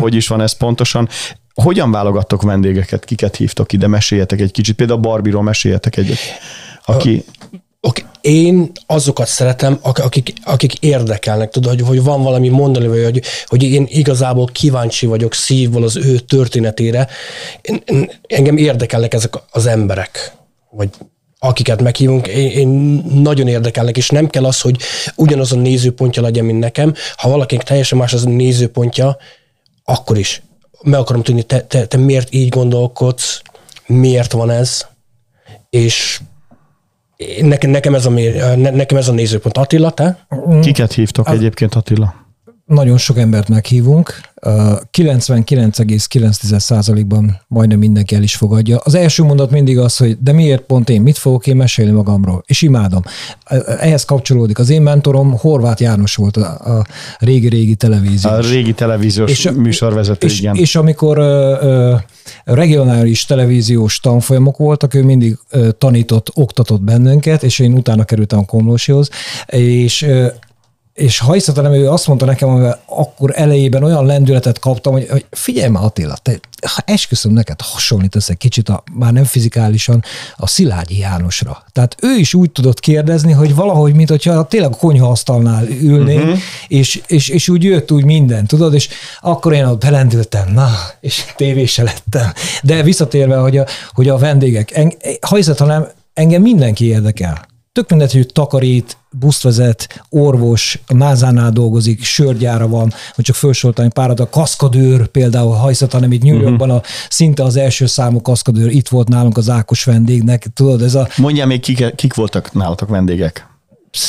hogy 0.00 0.14
is 0.14 0.28
van 0.28 0.40
ez 0.40 0.52
pontosan. 0.52 1.08
Hogyan 1.54 1.90
válogattok 1.90 2.42
vendégeket, 2.42 3.04
kiket 3.04 3.36
hívtok 3.36 3.72
ide, 3.72 3.86
meséljetek 3.86 4.40
egy 4.40 4.52
kicsit, 4.52 4.76
például 4.76 5.00
Barbiról 5.00 5.42
meséljetek 5.42 5.96
egyet, 5.96 6.18
aki... 6.84 7.24
Okay. 7.80 8.04
Én 8.20 8.70
azokat 8.86 9.26
szeretem, 9.26 9.78
ak- 9.82 9.98
akik, 9.98 10.32
akik 10.44 10.78
érdekelnek, 10.78 11.50
tudod, 11.50 11.70
hogy, 11.70 11.88
hogy 11.88 12.02
van 12.02 12.22
valami 12.22 12.48
mondani, 12.48 12.86
vagy 12.86 13.04
hogy, 13.04 13.22
hogy 13.46 13.62
én 13.62 13.86
igazából 13.88 14.46
kíváncsi 14.46 15.06
vagyok 15.06 15.34
szívból 15.34 15.82
az 15.82 15.96
ő 15.96 16.18
történetére. 16.18 17.08
Én, 17.60 17.82
én, 17.86 18.10
engem 18.28 18.56
érdekelnek 18.56 19.14
ezek 19.14 19.34
az 19.50 19.66
emberek, 19.66 20.32
vagy 20.70 20.88
akiket 21.38 21.82
meghívunk, 21.82 22.26
én, 22.26 22.50
én 22.50 22.68
nagyon 23.14 23.48
érdekelnek, 23.48 23.96
és 23.96 24.08
nem 24.08 24.28
kell 24.28 24.44
az, 24.44 24.60
hogy 24.60 24.76
ugyanaz 25.16 25.52
a 25.52 25.56
nézőpontja 25.56 26.22
legyen, 26.22 26.44
mint 26.44 26.58
nekem. 26.58 26.94
Ha 27.16 27.28
valakinek 27.28 27.64
teljesen 27.64 27.98
más 27.98 28.12
az 28.12 28.24
a 28.24 28.28
nézőpontja, 28.28 29.16
akkor 29.84 30.18
is. 30.18 30.42
Meg 30.82 31.00
akarom 31.00 31.22
tudni, 31.22 31.42
te, 31.42 31.60
te, 31.60 31.86
te 31.86 31.96
miért 31.96 32.34
így 32.34 32.48
gondolkodsz, 32.48 33.40
miért 33.86 34.32
van 34.32 34.50
ez, 34.50 34.86
és 35.70 36.20
nekem, 37.40 37.70
nekem, 37.70 37.94
ez 37.94 38.06
a, 38.06 38.10
nekem 38.56 38.96
ez 38.96 39.08
a 39.08 39.12
nézőpont. 39.12 39.58
Attila, 39.58 39.90
te? 39.90 40.26
Kiket 40.60 40.92
hívtok 40.92 41.28
egyébként, 41.28 41.74
Attila? 41.74 42.25
Nagyon 42.66 42.98
sok 42.98 43.18
embert 43.18 43.48
meghívunk, 43.48 44.20
ö, 44.40 44.72
99,9%-ban 44.90 47.40
majdnem 47.48 47.78
mindenki 47.78 48.14
el 48.14 48.22
is 48.22 48.36
fogadja. 48.36 48.78
Az 48.84 48.94
első 48.94 49.22
mondat 49.22 49.50
mindig 49.50 49.78
az, 49.78 49.96
hogy 49.96 50.16
de 50.20 50.32
miért 50.32 50.62
pont 50.62 50.88
én, 50.88 51.00
mit 51.02 51.18
fogok 51.18 51.46
én 51.46 51.56
mesélni 51.56 51.90
magamról, 51.90 52.42
és 52.46 52.62
imádom. 52.62 53.02
Ehhez 53.80 54.04
kapcsolódik. 54.04 54.58
Az 54.58 54.70
én 54.70 54.82
mentorom 54.82 55.36
Horváth 55.38 55.82
János 55.82 56.14
volt 56.14 56.36
a, 56.36 56.76
a 56.78 56.86
régi-régi 57.18 57.74
televíziós. 57.74 58.32
A 58.32 58.40
régi 58.40 58.72
televíziós 58.72 59.30
És- 59.30 59.50
műsorvezető, 59.50 60.26
és, 60.26 60.38
igen. 60.38 60.54
és 60.54 60.76
amikor 60.76 61.18
ö, 61.18 61.56
ö, 61.60 61.94
regionális 62.44 63.24
televíziós 63.24 64.00
tanfolyamok 64.00 64.56
voltak, 64.56 64.94
ő 64.94 65.02
mindig 65.02 65.38
ö, 65.50 65.70
tanított, 65.72 66.30
oktatott 66.34 66.82
bennünket, 66.82 67.42
és 67.42 67.58
én 67.58 67.72
utána 67.72 68.04
kerültem 68.04 68.38
a 68.38 68.44
Komlósihoz, 68.44 69.08
és 69.46 70.02
ö, 70.02 70.26
és 70.96 71.18
ha 71.18 71.32
hiszem, 71.32 71.72
ő 71.72 71.90
azt 71.90 72.06
mondta 72.06 72.24
nekem, 72.24 72.48
hogy 72.48 72.74
akkor 72.86 73.32
elejében 73.34 73.82
olyan 73.82 74.06
lendületet 74.06 74.58
kaptam, 74.58 74.92
hogy, 74.92 75.08
hogy 75.08 75.26
figyelj 75.30 75.68
már 75.68 75.84
Attila, 75.84 76.16
te, 76.22 76.38
ha 76.66 76.82
esküszöm 76.84 77.32
neked, 77.32 77.60
hasonlítasz 77.60 78.28
egy 78.28 78.36
kicsit, 78.36 78.68
a, 78.68 78.82
már 78.92 79.12
nem 79.12 79.24
fizikálisan, 79.24 80.04
a 80.36 80.46
Szilágyi 80.46 80.98
Jánosra. 80.98 81.64
Tehát 81.72 81.96
ő 82.02 82.18
is 82.18 82.34
úgy 82.34 82.50
tudott 82.50 82.80
kérdezni, 82.80 83.32
hogy 83.32 83.54
valahogy, 83.54 83.94
mint 83.94 84.08
hogyha 84.08 84.46
tényleg 84.46 84.72
a 84.72 84.76
konyhaasztalnál 84.76 85.66
ülnénk, 85.68 86.22
uh-huh. 86.22 86.38
és, 86.68 87.02
és, 87.06 87.28
és 87.28 87.48
úgy 87.48 87.62
jött 87.62 87.92
úgy 87.92 88.04
minden, 88.04 88.46
tudod, 88.46 88.74
és 88.74 88.88
akkor 89.20 89.52
én 89.52 89.64
ott 89.64 89.80
belendültem, 89.80 90.52
na, 90.52 90.70
és 91.00 91.24
tévése 91.36 91.82
lettem. 91.82 92.32
De 92.62 92.82
visszatérve, 92.82 93.36
hogy 93.36 93.56
a, 93.56 93.66
hogy 93.94 94.08
a 94.08 94.18
vendégek, 94.18 94.76
en, 94.76 94.92
ha 95.20 95.36
hiszed, 95.36 95.58
hanem 95.58 95.88
engem 96.14 96.42
mindenki 96.42 96.84
érdekel. 96.84 97.54
Tök 97.76 97.90
mindegy, 97.90 98.12
hogy 98.12 98.26
takarít, 98.32 98.96
buszt 99.10 99.42
vezet, 99.42 100.04
orvos, 100.08 100.78
a 100.86 100.94
názánál 100.94 101.50
dolgozik, 101.50 102.02
sörgyára 102.02 102.68
van, 102.68 102.92
hogy 103.14 103.24
csak 103.24 103.36
felsoroltam 103.36 103.88
párat, 103.90 104.20
a 104.20 104.28
kaszkadőr 104.28 105.06
például 105.06 105.54
hajszat, 105.54 105.92
hanem 105.92 106.12
itt 106.12 106.22
New 106.22 106.40
Yorkban 106.40 106.70
a, 106.70 106.82
szinte 107.08 107.42
az 107.42 107.56
első 107.56 107.86
számú 107.86 108.20
kaszkadőr, 108.20 108.70
itt 108.70 108.88
volt 108.88 109.08
nálunk 109.08 109.36
az 109.36 109.48
Ákos 109.48 109.84
vendégnek, 109.84 110.46
tudod, 110.54 110.82
ez 110.82 110.94
a 110.94 111.08
Mondjál 111.16 111.46
még, 111.46 111.60
kik, 111.60 111.94
kik 111.94 112.14
voltak 112.14 112.52
nálatok 112.52 112.88
vendégek? 112.88 113.55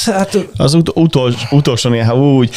Hát 0.06 0.38
Az 0.58 0.74
ut- 0.74 0.92
utol, 0.96 1.34
utolsó 1.52 1.90
néha 1.90 2.16
úgy, 2.16 2.50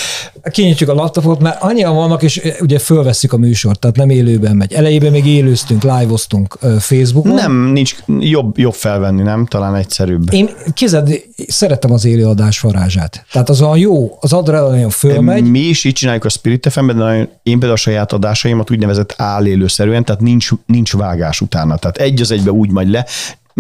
kinyitjuk 0.51 0.89
a 0.91 0.95
laptopot, 0.95 1.41
mert 1.41 1.63
annyian 1.63 1.95
vannak, 1.95 2.23
és 2.23 2.37
eh, 2.37 2.57
ugye 2.61 2.79
fölveszik 2.79 3.33
a 3.33 3.37
műsort, 3.37 3.79
tehát 3.81 3.97
nem 3.97 4.11
élőben 4.11 4.57
megy. 4.57 4.73
Elejében 4.73 5.11
még 5.11 5.27
élőztünk, 5.27 5.83
live-oztunk 5.83 6.57
ö, 6.61 6.77
Facebookon. 6.79 7.35
nem, 7.35 7.53
nincs 7.73 7.97
jobb, 8.21 8.59
jobb 8.59 8.75
felvenni, 8.75 9.23
nem? 9.23 9.47
Talán 9.47 9.75
egyszerűbb. 9.75 10.33
Én 10.33 10.51
képzeld, 10.75 11.23
szeretem 11.49 11.93
az 11.93 12.05
élőadás 12.05 12.61
varázsát. 12.61 13.25
Tehát 13.33 13.49
az 13.49 13.63
olyan 13.63 13.79
jó, 13.79 14.17
az 14.21 14.33
adrenalin 14.33 14.91
fölmegy, 14.91 15.45
Mi 15.45 15.59
is 15.59 15.85
így 15.85 15.93
csináljuk 15.93 16.25
a 16.25 16.29
Spirit 16.29 16.67
fm 16.71 16.87
de 16.87 16.93
nagyon- 16.93 17.29
én 17.43 17.53
például 17.53 17.73
a 17.73 17.77
saját 17.77 18.13
adásaimat 18.13 18.71
úgynevezett 18.71 19.15
állélőszerűen, 19.17 20.05
tehát 20.05 20.21
nincs, 20.21 20.49
nincs 20.67 20.93
vágás 20.97 21.41
utána. 21.41 21.77
Tehát 21.77 21.97
egy 21.97 22.21
az 22.21 22.31
egybe 22.31 22.51
úgy 22.51 22.71
megy 22.71 22.89
le, 22.91 23.07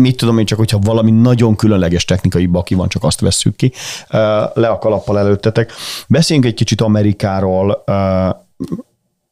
mit 0.00 0.16
tudom 0.16 0.38
én 0.38 0.47
csak, 0.47 0.59
hogyha 0.59 0.78
valami 0.78 1.11
nagyon 1.11 1.57
különleges 1.57 2.04
technikai 2.04 2.47
baki 2.47 2.75
van, 2.75 2.88
csak 2.88 3.04
azt 3.04 3.21
vesszük 3.21 3.57
ki, 3.57 3.73
le 4.54 4.69
a 4.69 4.78
kalappal 4.78 5.19
előttetek. 5.19 5.73
Beszéljünk 6.09 6.49
egy 6.49 6.54
kicsit 6.54 6.80
Amerikáról, 6.80 7.85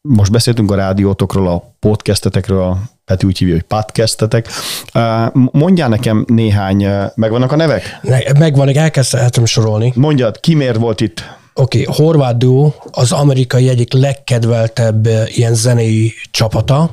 most 0.01 0.33
beszéltünk 0.33 0.71
a 0.71 0.75
rádiótokról, 0.75 1.49
a 1.49 1.75
podcastetekről, 1.79 2.77
Peti 3.05 3.27
úgy 3.27 3.39
hívja, 3.39 3.55
hogy 3.55 3.63
podcastetek. 3.63 4.49
Mondjál 5.33 5.89
nekem 5.89 6.25
néhány, 6.27 6.87
megvannak 7.15 7.53
a 7.53 7.57
nevek? 7.57 7.99
Ne- 8.03 8.39
Megvan, 8.39 8.77
elkezdhetem 8.77 9.45
sorolni. 9.45 9.93
Mondjad, 9.97 10.41
ki 10.41 10.55
miért 10.55 10.77
volt 10.77 11.01
itt? 11.01 11.25
Oké, 11.55 11.83
okay, 11.83 11.95
Horváth 11.97 12.37
Duo 12.37 12.73
az 12.91 13.13
amerikai 13.13 13.69
egyik 13.69 13.93
legkedveltebb 13.93 15.09
ilyen 15.27 15.55
zenei 15.55 16.13
csapata. 16.31 16.91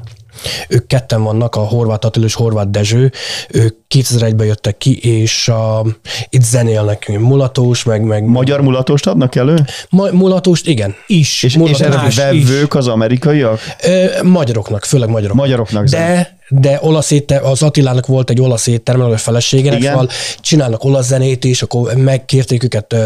Ők 0.67 0.87
ketten 0.87 1.23
vannak, 1.23 1.55
a 1.55 1.59
Horváth 1.59 2.05
Attila 2.05 2.25
és 2.25 2.33
Horváth 2.33 2.69
Dezső. 2.69 3.11
Ők 3.49 3.77
2001-ben 3.95 4.45
jöttek 4.45 4.77
ki, 4.77 4.97
és 4.97 5.47
a, 5.47 5.85
itt 6.29 6.43
zenélnek 6.43 7.19
mulatós, 7.19 7.83
meg, 7.83 8.01
meg 8.01 8.23
Magyar 8.23 8.61
mulatóst 8.61 9.07
adnak 9.07 9.35
elő? 9.35 9.55
ma, 9.89 10.11
mulatóst, 10.11 10.67
igen. 10.67 10.95
is. 11.07 11.43
És, 11.43 11.55
és 11.55 11.79
is. 12.07 12.15
vevők 12.15 12.75
az 12.75 12.87
amerikaiak? 12.87 13.59
Ö, 13.83 14.05
magyaroknak, 14.23 14.85
főleg 14.85 15.09
magyaroknak. 15.09 15.45
Magyaroknak 15.45 15.85
De, 15.85 16.37
de 16.59 16.79
olasz 16.81 17.11
étterm, 17.11 17.45
az 17.45 17.63
Attilának 17.63 18.05
volt 18.05 18.29
egy 18.29 18.41
olasz 18.41 18.67
étterme, 18.67 19.05
a 19.05 19.17
feleségének, 19.17 19.79
Igen. 19.79 19.91
szóval 19.91 20.09
csinálnak 20.39 20.83
olasz 20.83 21.05
zenét 21.05 21.43
is, 21.43 21.61
akkor 21.61 21.93
megkérték 21.93 22.63
őket 22.63 22.93
uh, 22.93 22.99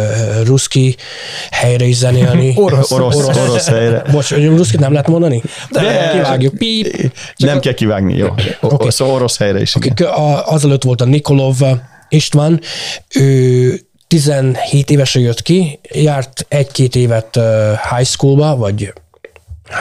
ruszki 0.46 0.96
helyre 1.52 1.86
is 1.86 1.96
zenélni. 1.96 2.54
Orosz. 2.56 2.92
Orosz, 2.92 3.16
orosz, 3.16 3.38
orosz 3.38 3.68
helyre. 3.68 4.04
Bocs, 4.12 4.34
hogy 4.34 4.46
ruszkit 4.46 4.80
nem 4.80 4.92
lehet 4.92 5.08
mondani? 5.08 5.42
De- 5.70 6.10
Kivágjuk. 6.12 6.54
Píp. 6.58 7.12
Nem 7.38 7.60
kell 7.60 7.74
kivágni, 7.74 8.16
jó. 8.18 8.28
Okay. 8.62 8.90
Szóval 8.90 9.14
orosz 9.16 9.38
helyre 9.38 9.62
is. 9.62 9.76
Akik 9.76 10.06
a- 10.06 10.52
azelőtt 10.52 10.84
volt 10.84 11.02
a 11.02 11.06
Nikolov 11.06 11.56
István, 12.10 12.62
ő 13.16 13.80
17 14.08 14.90
évesen 14.90 15.22
jött 15.22 15.42
ki, 15.42 15.80
járt 15.94 16.46
egy-két 16.48 16.96
évet 16.96 17.40
high 17.96 18.08
schoolba, 18.08 18.56
vagy 18.56 18.94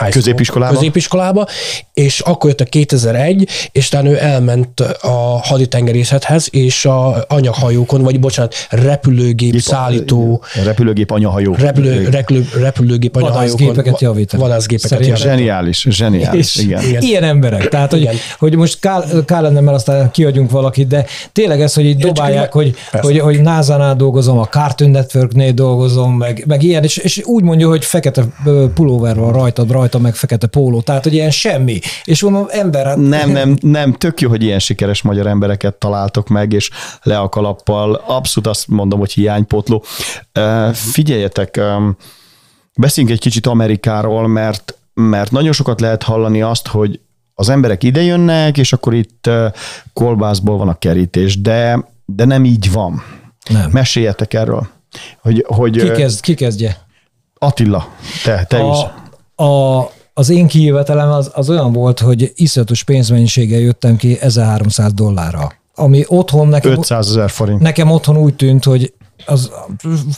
high 0.00 0.10
Középiskolába? 0.12 0.74
középiskolába, 0.74 1.46
és 1.94 2.20
akkor 2.20 2.50
jött 2.50 2.60
a 2.60 2.64
2001, 2.64 3.48
és 3.72 3.86
utána 3.86 4.08
ő 4.10 4.18
elment 4.20 4.80
a 5.00 5.40
haditengerészethez, 5.42 6.48
és 6.50 6.84
a 6.84 7.24
anyaghajókon, 7.28 8.02
vagy 8.02 8.20
bocsánat, 8.20 8.54
repülőgép 8.70 9.60
szállító, 9.60 10.42
Repülőgép 10.64 11.10
anyahajó. 11.10 11.54
repülő, 11.58 12.08
repülő, 12.10 12.48
repülőgép 12.60 13.16
anyaghajókon. 13.16 13.66
Vadászgépeket 13.66 14.00
javítani. 14.00 14.42
Vadászgépeket 14.42 14.98
javítani. 15.06 15.20
Zseniális, 15.20 15.86
zseniális, 15.90 16.56
És 16.56 16.62
igen. 16.62 16.82
Igen. 16.82 17.02
Ilyen 17.02 17.22
emberek. 17.22 17.68
Tehát, 17.68 17.90
hogy, 17.90 18.00
Igen. 18.00 18.14
hogy 18.38 18.56
most 18.56 18.80
kár, 18.80 19.04
kár 19.24 19.42
lenne, 19.42 19.60
mert 19.60 19.76
aztán 19.76 20.10
kiadjunk 20.10 20.50
valakit, 20.50 20.86
de 20.86 21.04
tényleg 21.32 21.60
ez, 21.60 21.74
hogy 21.74 21.84
így 21.84 21.96
dobálják, 21.96 22.52
hogy, 22.52 22.74
Persze. 22.90 23.06
hogy, 23.06 23.18
hogy 23.18 23.40
NASA-nál 23.42 23.96
dolgozom, 23.96 24.38
a 24.38 24.44
Cartoon 24.44 24.90
Networknél 24.90 25.52
dolgozom, 25.52 26.16
meg, 26.16 26.44
meg 26.46 26.62
ilyen, 26.62 26.82
és, 26.82 26.96
és 26.96 27.22
úgy 27.24 27.42
mondja, 27.42 27.68
hogy 27.68 27.84
fekete 27.84 28.24
pulóver 28.74 29.16
van 29.16 29.32
rajtad, 29.32 29.70
rajta 29.78 29.98
meg 29.98 30.14
fekete 30.14 30.46
póló, 30.46 30.80
tehát, 30.80 31.02
hogy 31.02 31.12
ilyen 31.12 31.30
semmi. 31.30 31.80
És 32.04 32.22
mondom, 32.22 32.46
ember, 32.50 32.86
hát 32.86 32.96
Nem, 32.96 33.30
nem, 33.30 33.56
nem, 33.60 33.92
tök 33.92 34.20
jó, 34.20 34.28
hogy 34.28 34.42
ilyen 34.42 34.58
sikeres 34.58 35.02
magyar 35.02 35.26
embereket 35.26 35.74
találtok 35.74 36.28
meg, 36.28 36.52
és 36.52 36.70
le 37.02 37.18
a 37.18 37.28
kalappal. 37.28 37.94
Abszolút 38.06 38.48
azt 38.48 38.68
mondom, 38.68 38.98
hogy 38.98 39.12
hiánypotló. 39.12 39.84
Ö, 40.32 40.68
Figyeljetek, 40.72 41.60
beszéljünk 42.74 43.16
egy 43.16 43.22
kicsit 43.22 43.46
Amerikáról, 43.46 44.28
mert, 44.28 44.78
mert 44.94 45.30
nagyon 45.30 45.52
sokat 45.52 45.80
lehet 45.80 46.02
hallani 46.02 46.42
azt, 46.42 46.66
hogy 46.66 47.00
az 47.34 47.48
emberek 47.48 47.82
ide 47.82 48.02
jönnek, 48.02 48.58
és 48.58 48.72
akkor 48.72 48.94
itt 48.94 49.30
kolbászból 49.92 50.56
van 50.56 50.68
a 50.68 50.78
kerítés, 50.78 51.40
de, 51.40 51.88
de 52.04 52.24
nem 52.24 52.44
így 52.44 52.72
van. 52.72 53.02
nem. 53.50 53.70
Meséljetek 53.70 54.34
erről. 54.34 54.68
Hogy, 55.20 55.44
hogy 55.48 55.76
Ki, 55.76 55.90
kezd, 55.90 56.20
ki 56.20 56.34
kezdje? 56.34 56.86
Attila, 57.38 57.88
te, 58.24 58.44
te 58.44 58.62
is. 58.62 58.76
A, 59.40 59.82
az 60.14 60.28
én 60.28 60.46
kijövetelem 60.46 61.10
az, 61.10 61.30
az 61.34 61.50
olyan 61.50 61.72
volt, 61.72 62.00
hogy 62.00 62.32
iszonyatos 62.34 62.82
pénzmennyiséggel 62.82 63.60
jöttem 63.60 63.96
ki 63.96 64.18
1300 64.20 64.92
dollárra. 64.92 65.52
Ami 65.74 66.04
otthon 66.06 66.48
nekem, 66.48 66.72
500 66.72 67.08
ezer 67.08 67.30
forint. 67.30 67.60
nekem 67.60 67.90
otthon 67.90 68.16
úgy 68.16 68.34
tűnt, 68.34 68.64
hogy 68.64 68.92
az 69.26 69.50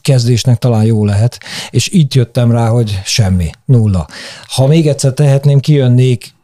kezdésnek 0.01 0.59
talán 0.59 0.85
jó 0.85 1.05
lehet, 1.05 1.39
és 1.71 1.89
itt 1.89 2.15
jöttem 2.15 2.51
rá, 2.51 2.69
hogy 2.69 3.01
semmi, 3.05 3.51
nulla. 3.65 4.07
Ha 4.47 4.67
még 4.67 4.87
egyszer 4.89 5.13
tehetném, 5.13 5.61
kijönnék 5.61 6.35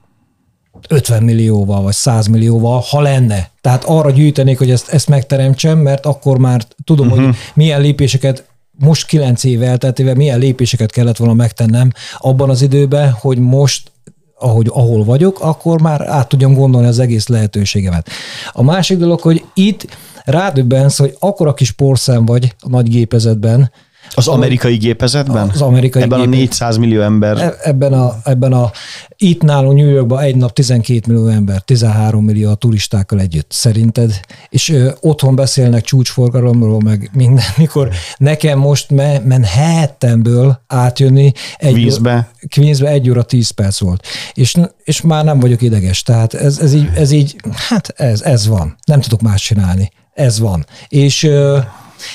50 0.88 1.22
millióval, 1.22 1.82
vagy 1.82 1.94
100 1.94 2.26
millióval, 2.26 2.84
ha 2.90 3.00
lenne. 3.00 3.50
Tehát 3.60 3.84
arra 3.84 4.10
gyűjtenék, 4.10 4.58
hogy 4.58 4.70
ezt, 4.70 4.88
ezt 4.88 5.08
megteremtsem, 5.08 5.78
mert 5.78 6.06
akkor 6.06 6.38
már 6.38 6.62
tudom, 6.84 7.06
uh-huh. 7.06 7.24
hogy 7.24 7.34
milyen 7.54 7.80
lépéseket 7.80 8.44
most 8.78 9.06
kilenc 9.06 9.44
év 9.44 9.62
elteltével 9.62 10.14
milyen 10.14 10.38
lépéseket 10.38 10.90
kellett 10.90 11.16
volna 11.16 11.34
megtennem 11.34 11.92
abban 12.18 12.50
az 12.50 12.62
időben, 12.62 13.10
hogy 13.10 13.38
most 13.38 13.90
ahogy, 14.38 14.70
ahol 14.72 15.04
vagyok, 15.04 15.40
akkor 15.40 15.80
már 15.80 16.00
át 16.08 16.28
tudjam 16.28 16.54
gondolni 16.54 16.86
az 16.86 16.98
egész 16.98 17.26
lehetőségemet. 17.26 18.08
A 18.52 18.62
másik 18.62 18.98
dolog, 18.98 19.20
hogy 19.20 19.44
itt 19.54 19.86
rádöbbensz, 20.24 20.98
hogy 20.98 21.16
akkora 21.18 21.54
kis 21.54 21.70
porszám 21.70 22.24
vagy 22.24 22.54
a 22.60 22.68
nagy 22.68 22.88
gépezetben, 22.88 23.70
Az 24.14 24.28
amerikai 24.28 24.76
gépezetben? 24.76 25.48
Az 25.48 25.60
amerikai 25.60 26.02
Ebben 26.02 26.18
gépezet. 26.18 26.40
a 26.40 26.44
400 26.44 26.76
millió 26.76 27.00
ember. 27.00 27.36
E- 27.38 27.56
ebben 27.62 27.92
a, 27.92 28.16
ebben 28.24 28.52
a, 28.52 28.70
itt 29.16 29.42
nálunk 29.42 29.78
New 29.78 29.88
Yorkban 29.88 30.22
egy 30.22 30.36
nap 30.36 30.52
12 30.52 31.12
millió 31.12 31.28
ember, 31.28 31.60
13 31.60 32.24
millió 32.24 32.50
a 32.50 32.54
turistákkal 32.54 33.20
együtt, 33.20 33.52
szerinted? 33.52 34.20
És 34.48 34.68
ö, 34.68 34.90
otthon 35.00 35.34
beszélnek 35.34 35.82
csúcsforgalomról, 35.84 36.80
meg 36.80 37.10
minden, 37.12 37.44
mikor 37.56 37.90
nekem 38.16 38.58
most 38.58 38.90
me, 38.90 39.18
Manhattanből 39.18 40.60
átjönni 40.66 41.32
egy 41.56 41.74
Vízbe. 41.74 42.30
Queensbe 42.54 42.88
egy 42.88 43.10
óra 43.10 43.22
10 43.22 43.50
perc 43.50 43.80
volt. 43.80 44.06
És, 44.34 44.54
és 44.84 45.00
már 45.00 45.24
nem 45.24 45.40
vagyok 45.40 45.62
ideges. 45.62 46.02
Tehát 46.02 46.34
ez, 46.34 46.58
ez, 46.58 46.72
így, 46.74 46.88
ez 46.94 47.10
így, 47.10 47.36
hát 47.68 47.88
ez, 47.96 48.20
ez 48.20 48.46
van. 48.46 48.76
Nem 48.84 49.00
tudok 49.00 49.20
más 49.20 49.42
csinálni. 49.42 49.90
Ez 50.14 50.38
van. 50.38 50.66
És 50.88 51.22
ö, 51.22 51.58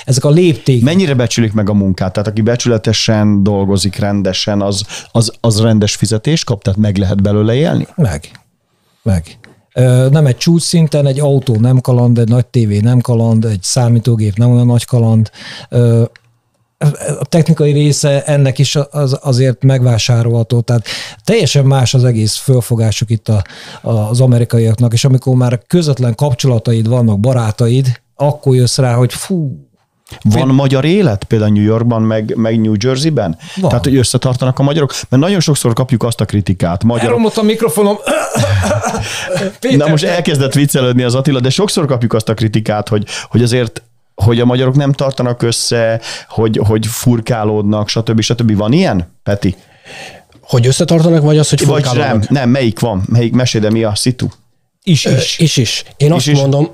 ezek 0.05 0.23
a 0.23 0.29
lépték. 0.29 0.83
Mennyire 0.83 1.13
becsülik 1.13 1.53
meg 1.53 1.69
a 1.69 1.73
munkát? 1.73 2.13
Tehát 2.13 2.29
aki 2.29 2.41
becsületesen 2.41 3.43
dolgozik 3.43 3.95
rendesen, 3.95 4.61
az, 4.61 4.85
az, 5.11 5.33
az 5.39 5.61
rendes 5.61 5.95
fizetést 5.95 6.45
kap, 6.45 6.63
tehát 6.63 6.79
meg 6.79 6.97
lehet 6.97 7.21
belőle 7.21 7.55
élni? 7.55 7.87
Meg. 7.95 8.31
Meg. 9.03 9.39
Nem 10.11 10.25
egy 10.25 10.37
csúcs 10.37 10.61
szinten, 10.61 11.05
egy 11.05 11.19
autó 11.19 11.55
nem 11.55 11.79
kaland, 11.79 12.17
egy 12.17 12.27
nagy 12.27 12.45
tévé 12.45 12.79
nem 12.79 12.99
kaland, 12.99 13.45
egy 13.45 13.63
számítógép 13.63 14.37
nem 14.37 14.51
olyan 14.51 14.65
nagy 14.65 14.85
kaland. 14.85 15.29
A 17.19 17.25
technikai 17.25 17.71
része 17.71 18.23
ennek 18.23 18.59
is 18.59 18.77
az, 18.91 19.19
azért 19.21 19.63
megvásárolható, 19.63 20.61
tehát 20.61 20.85
teljesen 21.23 21.65
más 21.65 21.93
az 21.93 22.03
egész 22.03 22.35
fölfogásuk 22.35 23.09
itt 23.09 23.29
a, 23.29 23.43
az 23.81 24.21
amerikaiaknak, 24.21 24.93
és 24.93 25.05
amikor 25.05 25.35
már 25.35 25.61
közvetlen 25.67 26.15
kapcsolataid 26.15 26.87
vannak, 26.87 27.19
barátaid, 27.19 28.01
akkor 28.15 28.55
jössz 28.55 28.77
rá, 28.77 28.93
hogy 28.93 29.13
fú, 29.13 29.69
Van 30.21 30.47
magyar 30.47 30.85
élet 30.85 31.23
például 31.23 31.51
New 31.51 31.63
Yorkban, 31.63 32.01
meg, 32.01 32.33
meg 32.35 32.61
New 32.61 32.73
Jerseyben? 32.79 33.37
Van. 33.55 33.69
Tehát, 33.69 33.85
hogy 33.85 33.95
összetartanak 33.95 34.59
a 34.59 34.63
magyarok? 34.63 34.93
Mert 35.09 35.23
nagyon 35.23 35.39
sokszor 35.39 35.73
kapjuk 35.73 36.03
azt 36.03 36.21
a 36.21 36.25
kritikát. 36.25 36.83
Magyarok, 36.83 37.09
elromlott 37.09 37.37
a 37.37 37.41
mikrofonom. 37.43 37.97
Péter, 39.59 39.77
Na 39.85 39.87
most 39.87 40.03
elkezdett 40.03 40.53
viccelődni 40.53 41.03
az 41.03 41.15
Attila, 41.15 41.39
de 41.39 41.49
sokszor 41.49 41.85
kapjuk 41.85 42.13
azt 42.13 42.29
a 42.29 42.33
kritikát, 42.33 42.87
hogy, 42.87 43.05
hogy 43.29 43.43
azért 43.43 43.81
hogy 44.15 44.39
a 44.39 44.45
magyarok 44.45 44.75
nem 44.75 44.91
tartanak 44.91 45.41
össze, 45.41 46.01
hogy, 46.27 46.59
hogy 46.63 46.87
furkálódnak, 46.87 47.89
stb. 47.89 48.21
stb. 48.21 48.57
Van 48.57 48.71
ilyen, 48.73 49.11
Peti? 49.23 49.55
Hogy 50.41 50.67
összetartanak, 50.67 51.23
vagy 51.23 51.37
az, 51.37 51.49
hogy 51.49 51.65
Vagy 51.65 51.83
nem, 51.83 51.93
furkálódnak? 51.93 52.29
nem, 52.29 52.49
melyik 52.49 52.79
van? 52.79 53.03
Melyik 53.07 53.33
mesél, 53.33 53.61
de 53.61 53.69
mi 53.69 53.83
a 53.83 53.95
szitu? 53.95 54.27
is, 54.83 55.05
Ö, 55.05 55.15
is. 55.15 55.39
Is 55.39 55.57
is. 55.57 55.83
Én 55.97 56.11
azt 56.11 56.27
is. 56.27 56.37
mondom, 56.37 56.69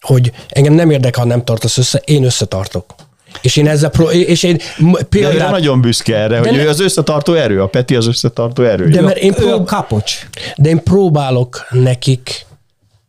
hogy 0.00 0.32
engem 0.48 0.72
nem 0.72 0.90
érdekel, 0.90 1.22
ha 1.22 1.28
nem 1.28 1.44
tartasz 1.44 1.78
össze, 1.78 2.02
én 2.04 2.24
összetartok. 2.24 2.94
És 3.42 3.56
én 3.56 3.68
ezzel, 3.68 3.90
pro- 3.90 4.12
és 4.12 4.42
én 4.42 4.58
m- 4.78 5.08
De 5.08 5.50
nagyon 5.50 5.80
büszke 5.80 6.16
erre, 6.16 6.38
hogy 6.38 6.50
ne- 6.50 6.62
ő 6.62 6.68
az 6.68 6.80
összetartó 6.80 7.32
erő, 7.32 7.62
a 7.62 7.66
Peti 7.66 7.96
az 7.96 8.06
összetartó 8.06 8.62
erő. 8.62 8.88
De 8.88 9.00
mert 9.00 9.18
én 9.18 9.32
prób- 9.32 9.66
kapocs. 9.66 10.28
de 10.56 10.68
én 10.68 10.82
próbálok 10.82 11.66
nekik 11.70 12.46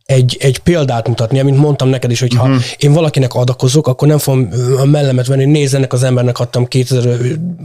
egy, 0.04 0.36
egy 0.40 0.58
példát 0.58 1.08
mutatni, 1.08 1.40
amit 1.40 1.56
mondtam 1.56 1.88
neked 1.88 2.10
is, 2.10 2.20
hogy 2.20 2.34
ha 2.34 2.42
uh-huh. 2.44 2.62
én 2.78 2.92
valakinek 2.92 3.34
adakozok, 3.34 3.86
akkor 3.86 4.08
nem 4.08 4.18
fogom 4.18 4.48
a 4.78 4.84
mellemet 4.84 5.26
venni, 5.26 5.42
hogy 5.42 5.52
nézzenek 5.52 5.92
az 5.92 6.02
embernek 6.02 6.38
adtam 6.38 6.66
2000 6.66 7.18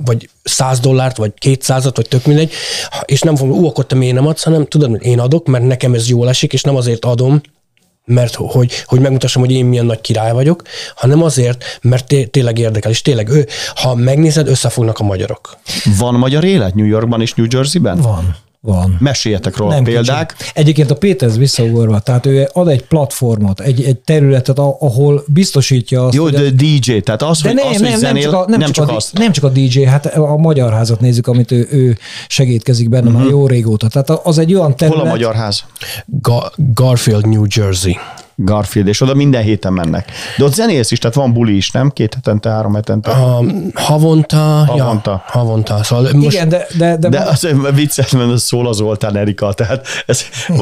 vagy 0.05 0.29
100 0.43 0.79
dollárt, 0.79 1.17
vagy 1.17 1.31
200-at, 1.45 1.91
vagy 1.95 2.07
tök 2.07 2.25
mindegy, 2.25 2.51
és 3.05 3.21
nem 3.21 3.35
fogom, 3.35 3.57
ú, 3.57 3.67
akkor 3.67 3.85
te 3.85 3.95
miért 3.95 4.15
nem 4.15 4.27
adsz, 4.27 4.43
hanem 4.43 4.65
tudod, 4.65 4.89
hogy 4.89 5.03
én 5.05 5.19
adok, 5.19 5.47
mert 5.47 5.63
nekem 5.63 5.93
ez 5.93 6.09
jól 6.09 6.29
esik, 6.29 6.53
és 6.53 6.61
nem 6.61 6.75
azért 6.75 7.05
adom, 7.05 7.41
mert 8.07 8.35
hogy, 8.35 8.83
hogy 8.85 8.99
megmutassam, 8.99 9.41
hogy 9.41 9.51
én 9.51 9.65
milyen 9.65 9.85
nagy 9.85 10.01
király 10.01 10.31
vagyok, 10.31 10.61
hanem 10.95 11.23
azért, 11.23 11.79
mert 11.81 12.07
té- 12.07 12.31
tényleg 12.31 12.57
érdekel, 12.57 12.91
és 12.91 13.01
tényleg 13.01 13.29
ő, 13.29 13.47
ha 13.75 13.95
megnézed, 13.95 14.47
összefognak 14.47 14.99
a 14.99 15.03
magyarok. 15.03 15.57
Van 15.97 16.13
magyar 16.15 16.43
élet 16.43 16.75
New 16.75 16.85
Yorkban 16.85 17.21
és 17.21 17.33
New 17.33 17.45
Jerseyben? 17.49 18.01
Van. 18.01 18.35
Van. 18.61 18.97
Meséljetek 18.99 19.57
róla 19.57 19.73
nem 19.73 19.83
példák. 19.83 20.35
Kicsi. 20.37 20.49
Egyébként 20.53 20.91
a 20.91 20.95
Péter 20.95 21.31
visszaugorva, 21.31 21.99
tehát 21.99 22.25
ő 22.25 22.49
ad 22.53 22.67
egy 22.67 22.83
platformot, 22.83 23.59
egy, 23.59 23.83
egy 23.83 23.97
területet, 23.97 24.59
ahol 24.59 25.23
biztosítja 25.27 26.05
azt, 26.05 26.15
Jó, 26.15 26.29
de 26.29 26.39
a... 26.39 26.49
DJ, 26.49 26.97
tehát 26.97 27.21
az, 27.21 27.41
de 27.41 27.49
hogy, 27.49 27.57
nem, 27.57 27.67
az, 27.67 27.73
nem, 27.73 27.81
hogy 27.81 27.91
nem, 27.91 27.99
zenél, 27.99 28.23
csak 28.23 28.33
a, 28.33 28.45
nem, 28.47 28.59
nem, 28.59 28.71
csak 28.71 28.87
csak 28.87 28.97
a, 28.97 29.01
nem 29.11 29.31
csak 29.31 29.43
a 29.43 29.49
DJ, 29.49 29.83
hát 29.83 30.05
a 30.05 30.37
Magyar 30.37 30.71
Házat 30.73 30.99
nézzük, 30.99 31.27
amit 31.27 31.51
ő, 31.51 31.67
ő 31.71 31.97
segítkezik 32.27 32.89
benne 32.89 33.07
uh-huh. 33.07 33.21
már 33.21 33.31
jó 33.31 33.47
régóta. 33.47 33.87
Tehát 33.87 34.09
az 34.09 34.37
egy 34.37 34.53
olyan 34.53 34.75
terület. 34.75 34.99
Hol 34.99 35.07
a 35.07 35.11
Magyar 35.11 35.35
Ház? 35.35 35.63
Ga- 36.05 36.53
Garfield, 36.73 37.27
New 37.27 37.43
Jersey. 37.55 37.97
Garfield, 38.39 38.87
és 38.87 39.01
oda 39.01 39.13
minden 39.13 39.41
héten 39.41 39.73
mennek. 39.73 40.11
De 40.37 40.43
ott 40.43 40.53
zenész 40.53 40.91
is, 40.91 40.99
tehát 40.99 41.15
van 41.15 41.33
buli 41.33 41.55
is, 41.55 41.71
nem? 41.71 41.91
Két 41.91 42.13
hetente, 42.13 42.49
három 42.49 42.73
hetente. 42.73 43.11
A, 43.11 43.43
havonta, 43.73 44.37
Havonta. 44.37 45.11
Ja, 45.11 45.23
havonta. 45.25 45.83
Szóval 45.83 46.11
most, 46.13 46.35
Igen, 46.35 46.49
de... 46.49 46.67
De, 46.77 46.97
de, 46.97 47.09
de 47.09 47.19
az 47.19 47.47
vicces, 47.73 48.11
mert 48.11 48.29
az 48.31 48.41
szól 48.41 48.67
az 48.67 48.75
Zoltán 48.75 49.15
Erika, 49.15 49.53
tehát 49.53 49.87
ez... 50.05 50.23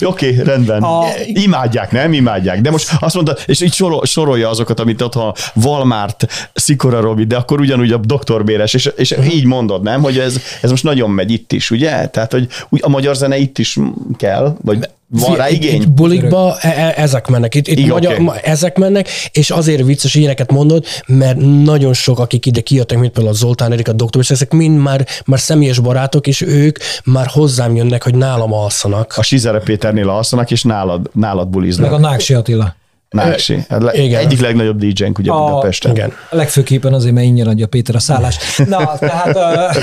Oké, 0.00 0.30
okay, 0.30 0.44
rendben. 0.44 0.82
A... 0.82 1.04
Imádják, 1.26 1.92
nem? 1.92 2.12
Imádják. 2.12 2.60
De 2.60 2.70
most 2.70 2.92
azt 3.00 3.14
mondta, 3.14 3.36
és 3.46 3.60
így 3.60 3.72
sorol, 3.72 4.04
sorolja 4.04 4.48
azokat, 4.48 4.80
amit 4.80 5.02
ott 5.02 5.14
a 5.14 5.34
Walmart, 5.54 6.26
Szikora 6.52 7.00
Robi, 7.00 7.24
de 7.24 7.36
akkor 7.36 7.60
ugyanúgy 7.60 7.92
a 7.92 7.96
Dr. 7.96 8.44
Béres, 8.44 8.74
és, 8.74 8.90
és 8.96 9.16
így 9.30 9.44
mondod, 9.44 9.82
nem? 9.82 10.02
Hogy 10.02 10.18
ez, 10.18 10.40
ez 10.60 10.70
most 10.70 10.84
nagyon 10.84 11.10
megy 11.10 11.30
itt 11.30 11.52
is, 11.52 11.70
ugye? 11.70 12.06
Tehát, 12.06 12.32
hogy 12.32 12.48
a 12.80 12.88
magyar 12.88 13.16
zene 13.16 13.36
itt 13.36 13.58
is 13.58 13.78
kell, 14.16 14.56
vagy 14.62 14.88
van 15.20 15.36
rá 15.36 15.48
igény? 15.48 15.80
Itt 15.80 15.90
bulikba 15.90 16.56
e- 16.60 16.68
e- 16.68 16.94
ezek 16.96 17.28
mennek. 17.28 17.54
Itt, 17.54 17.68
itt 17.68 17.78
Igen, 17.78 17.90
magyar, 17.90 18.20
okay. 18.20 18.38
ezek 18.42 18.78
mennek, 18.78 19.08
és 19.32 19.50
azért 19.50 19.82
vicces, 19.82 20.12
hogy 20.12 20.20
ilyeneket 20.20 20.50
mondod, 20.50 20.84
mert 21.06 21.36
nagyon 21.64 21.92
sok, 21.92 22.18
akik 22.18 22.46
ide 22.46 22.60
kijöttek, 22.60 22.98
mint 22.98 23.12
például 23.12 23.34
a 23.34 23.38
Zoltán 23.38 23.72
Erika, 23.72 23.90
a 23.90 23.94
doktor, 23.94 24.22
és 24.22 24.30
ezek 24.30 24.52
mind 24.52 24.78
már, 24.78 25.06
már 25.24 25.40
személyes 25.40 25.78
barátok, 25.78 26.26
és 26.26 26.40
ők 26.40 26.78
már 27.04 27.26
hozzám 27.26 27.76
jönnek, 27.76 28.02
hogy 28.02 28.14
nálam 28.14 28.52
alszanak. 28.52 29.14
A 29.16 29.22
Sizere 29.22 29.58
Péternél 29.58 30.08
alszanak, 30.08 30.50
és 30.50 30.62
nálad, 30.62 31.10
nálad 31.12 31.48
buliznak. 31.48 31.90
Meg 31.90 31.98
a 31.98 32.08
Náksi 32.08 32.34
Attila. 32.34 32.74
Náksi. 33.14 33.66
Igen. 33.92 34.20
Egyik 34.20 34.40
legnagyobb 34.40 34.78
DJ-nk 34.78 35.18
ugye 35.18 35.30
a, 35.30 35.44
Budapesten. 35.44 35.90
Igen. 35.90 36.12
Legfőképpen 36.30 36.92
azért, 36.92 37.14
mert 37.14 37.26
ingyen 37.26 37.46
adja 37.46 37.66
Péter 37.66 37.94
a 37.94 37.98
szállást. 37.98 38.66
Na, 38.66 38.98
tehát... 38.98 39.76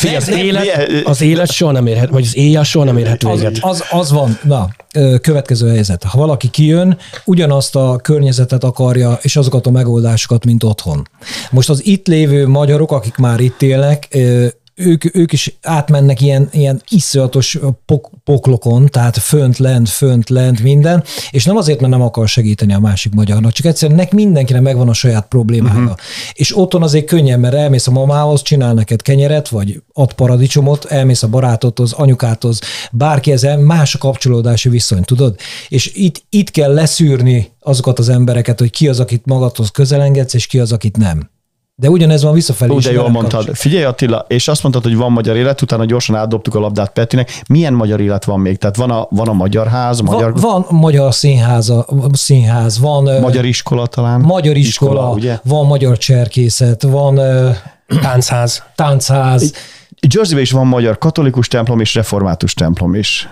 Figyelj, 0.00 0.16
az, 0.16 0.28
élet, 0.28 0.66
az 1.04 1.20
élet 1.20 1.52
soha 1.52 1.72
nem 1.72 1.86
érhet, 1.86 2.08
vagy 2.08 2.24
az 2.24 2.36
éjjel 2.36 2.62
soha 2.62 2.84
nem 2.84 2.98
érhet 2.98 3.22
véget. 3.22 3.58
Az, 3.60 3.60
az, 3.60 3.84
az 3.90 4.12
van. 4.12 4.38
Na, 4.42 4.68
következő 5.20 5.68
helyzet. 5.68 6.02
Ha 6.02 6.18
valaki 6.18 6.48
kijön, 6.48 6.98
ugyanazt 7.24 7.76
a 7.76 7.98
környezetet 8.02 8.64
akarja, 8.64 9.18
és 9.22 9.36
azokat 9.36 9.66
a 9.66 9.70
megoldásokat, 9.70 10.44
mint 10.44 10.64
otthon. 10.64 11.08
Most 11.50 11.70
az 11.70 11.86
itt 11.86 12.06
lévő 12.06 12.48
magyarok, 12.48 12.92
akik 12.92 13.16
már 13.16 13.40
itt 13.40 13.62
élnek, 13.62 14.08
ők, 14.78 15.14
ők 15.14 15.32
is 15.32 15.58
átmennek 15.62 16.20
ilyen, 16.20 16.48
ilyen 16.52 16.82
iszonyatos 16.88 17.58
pok, 17.86 18.10
poklokon, 18.24 18.86
tehát 18.86 19.18
fönt, 19.18 19.58
lent, 19.58 19.88
fönt, 19.88 20.28
lent, 20.28 20.62
minden, 20.62 21.04
és 21.30 21.44
nem 21.44 21.56
azért, 21.56 21.80
mert 21.80 21.92
nem 21.92 22.02
akar 22.02 22.28
segíteni 22.28 22.74
a 22.74 22.78
másik 22.78 23.14
magyarnak, 23.14 23.52
csak 23.52 23.66
egyszerűen 23.66 23.98
nek 23.98 24.12
mindenkinek 24.12 24.62
megvan 24.62 24.88
a 24.88 24.92
saját 24.92 25.26
problémája. 25.28 25.80
Uh-huh. 25.80 25.96
És 26.32 26.56
otthon 26.56 26.82
azért 26.82 27.06
könnyen, 27.06 27.40
mert 27.40 27.54
elmész 27.54 27.86
a 27.86 27.90
mamához, 27.90 28.42
csinál 28.42 28.74
neked 28.74 29.02
kenyeret, 29.02 29.48
vagy 29.48 29.82
ad 29.92 30.12
paradicsomot, 30.12 30.84
elmész 30.84 31.22
a 31.22 31.28
barátodhoz, 31.28 31.92
anyukáthoz, 31.92 32.60
bárki 32.92 33.32
ezen 33.32 33.58
más 33.58 33.94
a 33.94 33.98
kapcsolódási 33.98 34.68
viszony, 34.68 35.02
tudod? 35.02 35.36
És 35.68 35.92
itt, 35.94 36.22
itt 36.30 36.50
kell 36.50 36.72
leszűrni 36.72 37.50
azokat 37.60 37.98
az 37.98 38.08
embereket, 38.08 38.58
hogy 38.58 38.70
ki 38.70 38.88
az, 38.88 39.00
akit 39.00 39.26
magadhoz 39.26 39.70
közelengedsz, 39.70 40.34
és 40.34 40.46
ki 40.46 40.58
az, 40.58 40.72
akit 40.72 40.96
nem. 40.96 41.30
De 41.80 41.90
ugyanez 41.90 42.22
van 42.22 42.34
visszafelé 42.34 42.74
Úgy, 42.74 42.82
de 42.82 42.92
jól 42.92 43.08
mondtad. 43.08 43.30
Kapcsolat. 43.30 43.58
Figyelj 43.58 43.84
Attila, 43.84 44.24
és 44.28 44.48
azt 44.48 44.62
mondtad, 44.62 44.82
hogy 44.82 44.96
van 44.96 45.12
magyar 45.12 45.36
élet, 45.36 45.62
utána 45.62 45.84
gyorsan 45.84 46.16
átdobtuk 46.16 46.54
a 46.54 46.58
labdát 46.60 46.90
Petinek. 46.90 47.42
Milyen 47.48 47.72
magyar 47.72 48.00
élet 48.00 48.24
van 48.24 48.40
még? 48.40 48.58
Tehát 48.58 48.76
van 48.76 48.90
a, 48.90 49.06
van 49.10 49.28
a 49.28 49.32
magyar 49.32 49.66
ház, 49.66 50.00
magyar... 50.00 50.40
Van, 50.40 50.64
van 50.68 50.78
magyar 50.80 51.14
színház, 51.14 51.72
színház, 52.12 52.78
van... 52.78 53.20
Magyar 53.20 53.44
iskola 53.44 53.86
talán? 53.86 54.20
Magyar 54.20 54.56
iskola, 54.56 54.90
iskola 54.92 55.12
ugye? 55.12 55.38
van 55.44 55.66
magyar 55.66 55.98
cserkészet, 55.98 56.82
van... 56.82 57.20
Táncház. 58.02 58.62
Táncház. 58.74 59.54
Jerseyben 60.14 60.42
is 60.42 60.50
van 60.50 60.66
magyar 60.66 60.98
katolikus 60.98 61.48
templom 61.48 61.80
és 61.80 61.94
református 61.94 62.54
templom 62.54 62.94
is. 62.94 63.28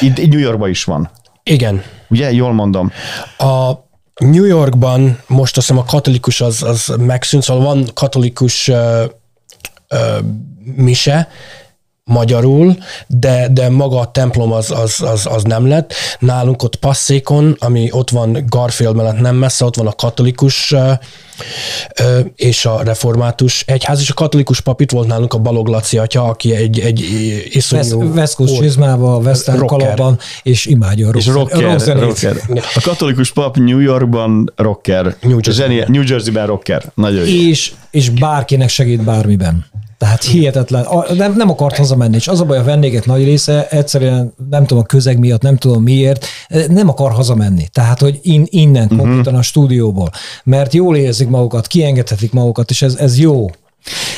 Itt, 0.00 0.18
itt 0.18 0.30
New 0.30 0.40
Yorkban 0.40 0.68
is 0.68 0.84
van. 0.84 1.10
Igen. 1.42 1.82
Ugye? 2.08 2.32
Jól 2.32 2.52
mondom. 2.52 2.92
A 3.38 3.72
New 4.20 4.44
Yorkban 4.44 5.20
most 5.26 5.56
azt 5.56 5.66
hiszem 5.66 5.82
a 5.82 5.84
katolikus 5.84 6.40
az, 6.40 6.62
az 6.62 6.92
megszűnt, 6.98 7.42
szóval 7.42 7.64
van 7.64 7.90
katolikus 7.94 8.68
uh, 8.68 9.04
uh, 9.90 10.18
mise, 10.76 11.28
magyarul, 12.10 12.76
de, 13.06 13.48
de 13.52 13.68
maga 13.68 13.98
a 13.98 14.10
templom 14.10 14.52
az, 14.52 14.70
az, 14.70 15.00
az, 15.00 15.26
az 15.30 15.42
nem 15.42 15.66
lett. 15.66 15.94
Nálunk 16.18 16.62
ott 16.62 16.76
Passzékon, 16.76 17.56
ami 17.58 17.88
ott 17.90 18.10
van 18.10 18.44
Garfield 18.48 18.96
mellett 18.96 19.20
nem 19.20 19.36
messze, 19.36 19.64
ott 19.64 19.76
van 19.76 19.86
a 19.86 19.92
katolikus 19.92 20.74
és 22.36 22.66
a 22.66 22.82
református 22.82 23.64
egyház, 23.66 24.00
és 24.00 24.10
a 24.10 24.14
katolikus 24.14 24.60
pap 24.60 24.80
itt 24.80 24.90
volt 24.90 25.06
nálunk 25.06 25.34
a 25.34 25.38
Balog 25.38 25.68
Laci 25.68 25.98
atya, 25.98 26.24
aki 26.24 26.54
egy, 26.54 26.78
egy 26.78 27.00
iszonyú... 27.50 28.12
Veszkos 28.12 28.52
csizmába, 28.52 29.16
Western 29.16 29.66
kalapban, 29.66 30.18
és 30.42 30.66
imádja 30.66 31.08
a 31.08 31.12
rock, 31.12 31.24
és 31.24 31.32
rocker, 31.32 31.62
rock 31.62 31.86
rocker. 31.86 32.36
A 32.74 32.80
katolikus 32.82 33.32
pap 33.32 33.56
New 33.56 33.78
Yorkban 33.78 34.52
rocker, 34.56 35.16
New, 35.22 35.38
Jersey. 35.42 35.84
New 35.86 36.02
Jersey-ben 36.06 36.46
rocker. 36.46 36.82
Nagyon 36.94 37.26
és, 37.26 37.72
és 37.90 38.10
bárkinek 38.10 38.68
segít 38.68 39.04
bármiben. 39.04 39.66
Tehát 39.98 40.24
hihetetlen. 40.24 40.86
Nem, 41.16 41.34
nem 41.36 41.50
akart 41.50 41.76
hazamenni, 41.76 42.16
és 42.16 42.28
az 42.28 42.40
a 42.40 42.44
baj, 42.44 42.58
a 42.58 42.64
vendégek 42.64 43.06
nagy 43.06 43.24
része 43.24 43.68
egyszerűen 43.68 44.34
nem 44.50 44.66
tudom 44.66 44.82
a 44.82 44.86
közeg 44.86 45.18
miatt, 45.18 45.42
nem 45.42 45.56
tudom 45.56 45.82
miért, 45.82 46.26
nem 46.68 46.88
akar 46.88 47.12
hazamenni. 47.12 47.66
Tehát, 47.72 48.00
hogy 48.00 48.18
in, 48.22 48.46
innen, 48.48 48.82
uh-huh. 48.82 48.98
konkrétan 48.98 49.34
a 49.34 49.42
stúdióból. 49.42 50.10
Mert 50.44 50.74
jól 50.74 50.96
érzik 50.96 51.28
magukat, 51.28 51.66
kiengedhetik 51.66 52.32
magukat, 52.32 52.70
és 52.70 52.82
ez, 52.82 52.94
ez 52.94 53.18
jó. 53.18 53.46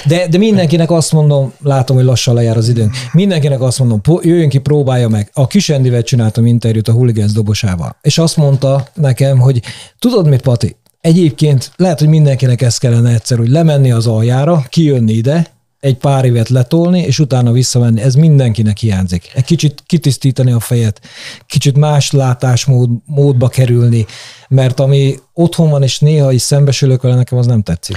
De, 0.06 0.28
de 0.28 0.38
mindenkinek 0.38 0.90
azt 0.90 1.12
mondom, 1.12 1.52
látom, 1.62 1.96
hogy 1.96 2.04
lassan 2.04 2.34
lejár 2.34 2.56
az 2.56 2.68
időnk, 2.68 2.94
mindenkinek 3.12 3.60
azt 3.60 3.78
mondom, 3.78 4.00
jöjjön 4.22 4.48
ki, 4.48 4.58
próbálja 4.58 5.08
meg. 5.08 5.30
A 5.34 5.46
Kisendivel 5.46 6.02
csináltam 6.02 6.46
interjút 6.46 6.88
a 6.88 6.92
Hooligans 6.92 7.32
dobosával, 7.32 7.96
és 8.02 8.18
azt 8.18 8.36
mondta 8.36 8.86
nekem, 8.94 9.38
hogy 9.38 9.62
tudod 9.98 10.28
mit, 10.28 10.40
Pati, 10.40 10.76
Egyébként 11.00 11.72
lehet, 11.76 11.98
hogy 11.98 12.08
mindenkinek 12.08 12.62
ez 12.62 12.78
kellene 12.78 13.12
egyszer, 13.12 13.38
hogy 13.38 13.48
lemenni 13.48 13.90
az 13.90 14.06
aljára, 14.06 14.64
kijönni 14.68 15.12
ide, 15.12 15.46
egy 15.80 15.96
pár 15.96 16.24
évet 16.24 16.48
letolni, 16.48 17.00
és 17.00 17.18
utána 17.18 17.52
visszamenni. 17.52 18.00
Ez 18.00 18.14
mindenkinek 18.14 18.76
hiányzik. 18.76 19.30
Egy 19.34 19.44
kicsit 19.44 19.82
kitisztítani 19.86 20.52
a 20.52 20.60
fejet, 20.60 21.00
kicsit 21.46 21.76
más 21.76 22.10
látásmód 22.10 22.90
módba 23.04 23.48
kerülni, 23.48 24.06
mert 24.48 24.80
ami 24.80 25.18
otthon 25.32 25.70
van, 25.70 25.82
és 25.82 25.98
néha 25.98 26.32
is 26.32 26.42
szembesülök 26.42 27.02
vele, 27.02 27.14
nekem 27.14 27.38
az 27.38 27.46
nem 27.46 27.62
tetszik. 27.62 27.96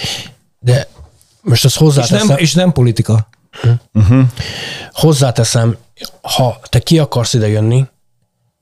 De 0.59 0.87
most 1.41 1.65
azt 1.65 1.77
hozzáteszem. 1.77 2.19
És 2.19 2.27
nem, 2.27 2.37
és 2.37 2.53
nem 2.53 2.71
politika. 2.71 3.27
Uh-huh. 3.93 4.27
Hozzáteszem, 4.91 5.77
ha 6.21 6.59
te 6.69 6.79
ki 6.79 6.99
akarsz 6.99 7.33
ide 7.33 7.47
jönni, 7.47 7.85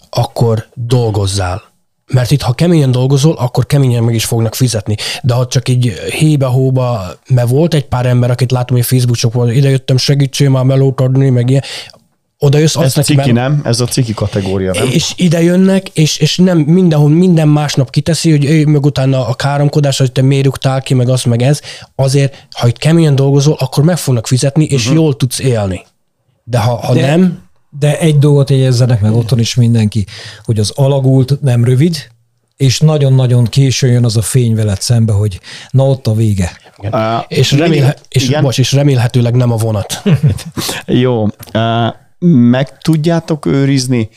akkor 0.09 0.67
dolgozzál 0.73 1.68
mert 2.09 2.31
itt, 2.31 2.41
ha 2.41 2.53
keményen 2.53 2.91
dolgozol, 2.91 3.35
akkor 3.37 3.65
keményen 3.65 4.03
meg 4.03 4.15
is 4.15 4.25
fognak 4.25 4.55
fizetni. 4.55 4.95
De 5.23 5.33
ha 5.33 5.47
csak 5.47 5.69
így 5.69 5.93
hébe-hóba, 6.09 7.01
mert 7.27 7.49
volt 7.49 7.73
egy 7.73 7.85
pár 7.85 8.05
ember, 8.05 8.31
akit 8.31 8.51
látom, 8.51 8.77
hogy 8.77 8.85
Facebook 8.85 9.17
csoportban, 9.17 9.55
ide 9.55 9.69
jöttem, 9.69 9.97
segítsél 9.97 10.49
már 10.49 10.63
melót 10.63 11.01
adni, 11.01 11.29
meg 11.29 11.49
ilyen, 11.49 11.63
oda 12.39 12.57
jössz, 12.57 12.75
Ez 12.75 12.97
a 12.97 13.01
ciki, 13.01 13.31
nem? 13.31 13.61
Ez 13.63 13.79
a 13.79 13.85
ciki 13.85 14.13
kategória, 14.13 14.71
nem? 14.73 14.87
És 14.91 15.13
ide 15.15 15.41
jönnek, 15.41 15.89
és, 15.89 16.17
és 16.17 16.37
nem 16.37 16.57
mindenhol, 16.57 17.09
minden 17.09 17.47
másnap 17.47 17.89
kiteszi, 17.89 18.31
hogy 18.31 18.45
ő 18.45 18.65
meg 18.65 18.85
utána 18.85 19.27
a 19.27 19.33
káromkodás, 19.33 19.97
hogy 19.97 20.11
te 20.11 20.21
miért 20.21 20.45
rúgtál 20.45 20.81
ki, 20.81 20.93
meg 20.93 21.09
az, 21.09 21.23
meg 21.23 21.41
ez. 21.41 21.61
Azért, 21.95 22.47
ha 22.51 22.67
itt 22.67 22.77
keményen 22.77 23.15
dolgozol, 23.15 23.55
akkor 23.59 23.83
meg 23.83 23.97
fognak 23.97 24.27
fizetni, 24.27 24.63
és 24.63 24.81
uh-huh. 24.81 24.95
jól 24.95 25.15
tudsz 25.15 25.39
élni. 25.39 25.85
De 26.43 26.59
ha, 26.59 26.75
ha 26.75 26.93
De... 26.93 27.05
nem, 27.05 27.48
de 27.69 27.99
egy 27.99 28.17
dolgot 28.19 28.49
jegyezzenek 28.49 29.01
meg 29.01 29.13
otthon 29.13 29.39
is 29.39 29.55
mindenki, 29.55 30.05
hogy 30.43 30.59
az 30.59 30.71
alagút 30.75 31.41
nem 31.41 31.63
rövid, 31.63 32.09
és 32.57 32.79
nagyon-nagyon 32.79 33.43
későn 33.43 33.91
jön 33.91 34.05
az 34.05 34.17
a 34.17 34.21
fény 34.21 34.55
veled 34.55 34.81
szembe, 34.81 35.13
hogy 35.13 35.39
na 35.69 35.87
ott 35.87 36.07
a 36.07 36.13
vége. 36.13 36.51
Uh, 36.77 36.91
és, 37.27 37.51
remélhe- 37.51 38.05
és, 38.09 38.37
bocs, 38.41 38.59
és 38.59 38.71
remélhetőleg 38.71 39.35
nem 39.35 39.51
a 39.51 39.55
vonat. 39.55 40.03
Jó. 40.85 41.23
Uh, 41.53 41.93
meg 42.19 42.77
tudjátok 42.77 43.45
őrizni 43.45 44.09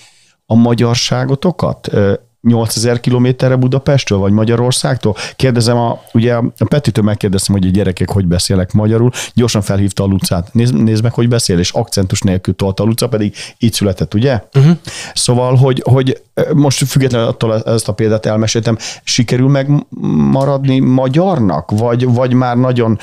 a 0.47 0.55
magyarságotokat? 0.55 1.89
Ö, 1.93 2.15
8000 2.43 3.01
kilométerre 3.01 3.57
Budapestről, 3.57 4.19
vagy 4.19 4.33
Magyarországtól? 4.33 5.17
Kérdezem, 5.37 5.77
a, 5.77 6.01
ugye 6.13 6.35
a 6.35 6.65
Petitől 6.69 7.05
megkérdeztem, 7.05 7.55
hogy 7.55 7.67
a 7.67 7.71
gyerekek 7.71 8.11
hogy 8.11 8.27
beszélek 8.27 8.73
magyarul, 8.73 9.11
gyorsan 9.35 9.63
felhívta 9.63 10.03
a 10.03 10.07
Lucát. 10.07 10.55
Nézd, 10.55 10.75
nézd 10.75 11.03
meg, 11.03 11.13
hogy 11.13 11.29
beszél, 11.29 11.59
és 11.59 11.71
akcentus 11.71 12.21
nélkül 12.21 12.57
tolta 12.57 12.83
a 12.83 12.87
Luca, 12.87 13.09
pedig 13.09 13.35
így 13.59 13.73
született, 13.73 14.15
ugye? 14.15 14.43
Uh-huh. 14.55 14.77
Szóval, 15.15 15.57
hogy, 15.57 15.83
hogy 15.85 16.23
most 16.55 16.87
függetlenül 16.87 17.29
attól 17.29 17.63
ezt 17.63 17.89
a 17.89 17.93
példát 17.93 18.27
elmeséltem, 18.27 18.79
sikerül 19.05 19.49
megmaradni 19.49 20.79
magyarnak, 20.79 21.71
vagy, 21.71 22.05
vagy 22.07 22.33
már 22.33 22.57
nagyon 22.57 22.99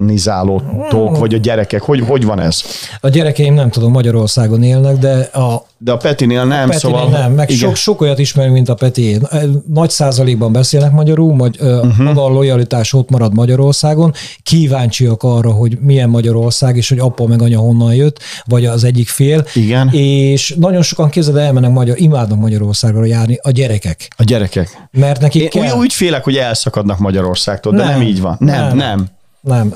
amerikanizálódtok, 0.00 1.18
vagy 1.18 1.34
a 1.34 1.38
gyerekek? 1.38 1.82
Hogy, 1.82 2.00
hogy 2.00 2.24
van 2.24 2.40
ez? 2.40 2.62
A 3.00 3.08
gyerekeim 3.08 3.54
nem 3.54 3.70
tudom, 3.70 3.92
Magyarországon 3.92 4.62
élnek, 4.62 4.96
de 4.96 5.18
a 5.18 5.68
de 5.82 5.92
a 5.92 5.96
Petinél 5.96 6.44
nem, 6.44 6.68
a 6.68 6.72
Petinél 6.72 6.78
szóval... 6.78 7.08
nem, 7.08 7.32
meg 7.32 7.48
sok, 7.48 7.76
sok 7.76 8.00
olyat 8.00 8.18
ismerünk, 8.18 8.54
mint 8.54 8.68
a 8.68 8.74
Peti. 8.74 9.18
Nagy 9.66 9.90
százalékban 9.90 10.52
beszélnek 10.52 10.92
magyarul, 10.92 11.36
vagy 11.36 11.56
uh-huh. 11.60 11.96
maga 11.98 12.24
a 12.24 12.28
lojalitás 12.28 12.92
ott 12.92 13.10
marad 13.10 13.34
Magyarországon. 13.34 14.12
Kíváncsiak 14.42 15.22
arra, 15.22 15.50
hogy 15.50 15.78
milyen 15.80 16.08
Magyarország, 16.08 16.76
és 16.76 16.88
hogy 16.88 16.98
apa 16.98 17.26
meg 17.26 17.42
anya 17.42 17.58
honnan 17.58 17.94
jött, 17.94 18.18
vagy 18.44 18.64
az 18.64 18.84
egyik 18.84 19.08
fél. 19.08 19.44
Igen. 19.54 19.88
És 19.92 20.54
nagyon 20.58 20.82
sokan 20.82 21.10
képzeld, 21.10 21.36
elmennek 21.36 21.70
magyar, 21.70 22.00
imádnak 22.00 22.38
Magyarországra 22.38 23.04
járni 23.04 23.38
a 23.42 23.50
gyerekek. 23.50 24.08
A 24.16 24.22
gyerekek. 24.24 24.88
Mert 24.90 25.20
nekik 25.20 25.42
Én 25.42 25.48
kell. 25.48 25.62
úgy, 25.62 25.78
úgy 25.78 25.92
félek, 25.92 26.24
hogy 26.24 26.36
elszakadnak 26.36 26.98
Magyarországtól, 26.98 27.72
de 27.72 27.78
nem, 27.78 27.88
Nem. 27.88 27.98
nem 27.98 28.06
így 28.06 28.20
van. 28.20 28.36
Nem, 28.38 28.66
nem. 28.66 28.76
Nem. 28.76 29.06
Nem. 29.40 29.74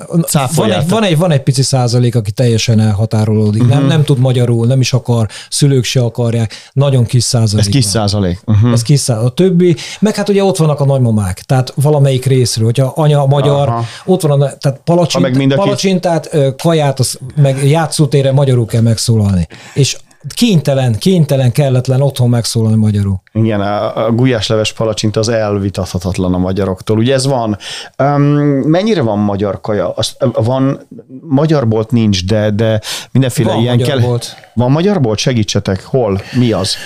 Van 0.54 0.70
egy, 0.70 0.88
van, 0.88 1.02
egy, 1.02 1.18
van 1.18 1.30
egy 1.30 1.42
pici 1.42 1.62
százalék, 1.62 2.14
aki 2.14 2.30
teljesen 2.30 2.80
elhatárolódik. 2.80 3.62
Uh-huh. 3.62 3.78
Nem, 3.78 3.86
nem 3.86 4.04
tud 4.04 4.18
magyarul, 4.18 4.66
nem 4.66 4.80
is 4.80 4.92
akar, 4.92 5.28
szülők 5.50 5.84
se 5.84 6.00
akarják. 6.00 6.54
Nagyon 6.72 7.04
kis 7.04 7.22
százalék. 7.22 7.66
Ez 7.66 7.72
kis 7.72 7.82
van. 7.82 7.92
százalék. 7.92 8.40
Uh-huh. 8.46 8.72
Ez 8.72 8.82
kis 8.82 9.00
százalék. 9.00 9.30
A 9.30 9.34
többi, 9.34 9.76
meg 10.00 10.14
hát 10.14 10.28
ugye 10.28 10.44
ott 10.44 10.56
vannak 10.56 10.80
a 10.80 10.84
nagymamák, 10.84 11.40
tehát 11.40 11.72
valamelyik 11.76 12.24
részről, 12.24 12.64
hogyha 12.64 12.92
anya 12.96 13.26
magyar, 13.26 13.68
Aha. 13.68 13.84
ott 14.04 14.20
van 14.20 14.42
a, 14.42 14.56
tehát 14.56 14.80
palacsint, 14.84 15.22
meg 15.22 15.36
mind 15.36 15.52
a 15.52 15.56
palacsintát, 15.56 16.36
kaját, 16.62 16.98
az, 16.98 17.18
meg 17.36 17.68
játszótére 17.68 18.32
magyarul 18.32 18.66
kell 18.66 18.82
megszólalni. 18.82 19.46
És 19.74 19.96
kénytelen, 20.28 20.98
kénytelen, 20.98 21.52
kelletlen 21.52 22.00
otthon 22.00 22.28
megszólalni 22.28 22.76
magyarul. 22.76 23.22
Igen, 23.32 23.60
a, 23.60 24.06
a 24.06 24.12
gulyásleves 24.12 24.72
palacsinta 24.72 25.20
az 25.20 25.28
elvitathatatlan 25.28 26.34
a 26.34 26.38
magyaroktól. 26.38 26.98
Ugye 26.98 27.14
ez 27.14 27.26
van. 27.26 27.58
Um, 27.98 28.22
mennyire 28.66 29.02
van 29.02 29.18
magyar 29.18 29.60
kaja? 29.60 29.92
Az, 29.92 30.16
van, 30.32 30.80
magyar 31.28 31.68
bolt 31.68 31.90
nincs, 31.90 32.26
de, 32.26 32.50
de 32.50 32.80
mindenféle 33.12 33.52
Van 33.52 33.60
ilyen 33.60 33.76
magyar 33.76 33.88
kell. 33.88 34.06
bolt. 34.06 34.36
Van 34.54 34.70
magyar 34.70 35.00
bolt? 35.00 35.18
Segítsetek. 35.18 35.84
Hol? 35.84 36.20
Mi 36.32 36.52
az? 36.52 36.76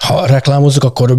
Ha 0.00 0.26
reklámozzuk, 0.26 0.84
akkor 0.84 1.16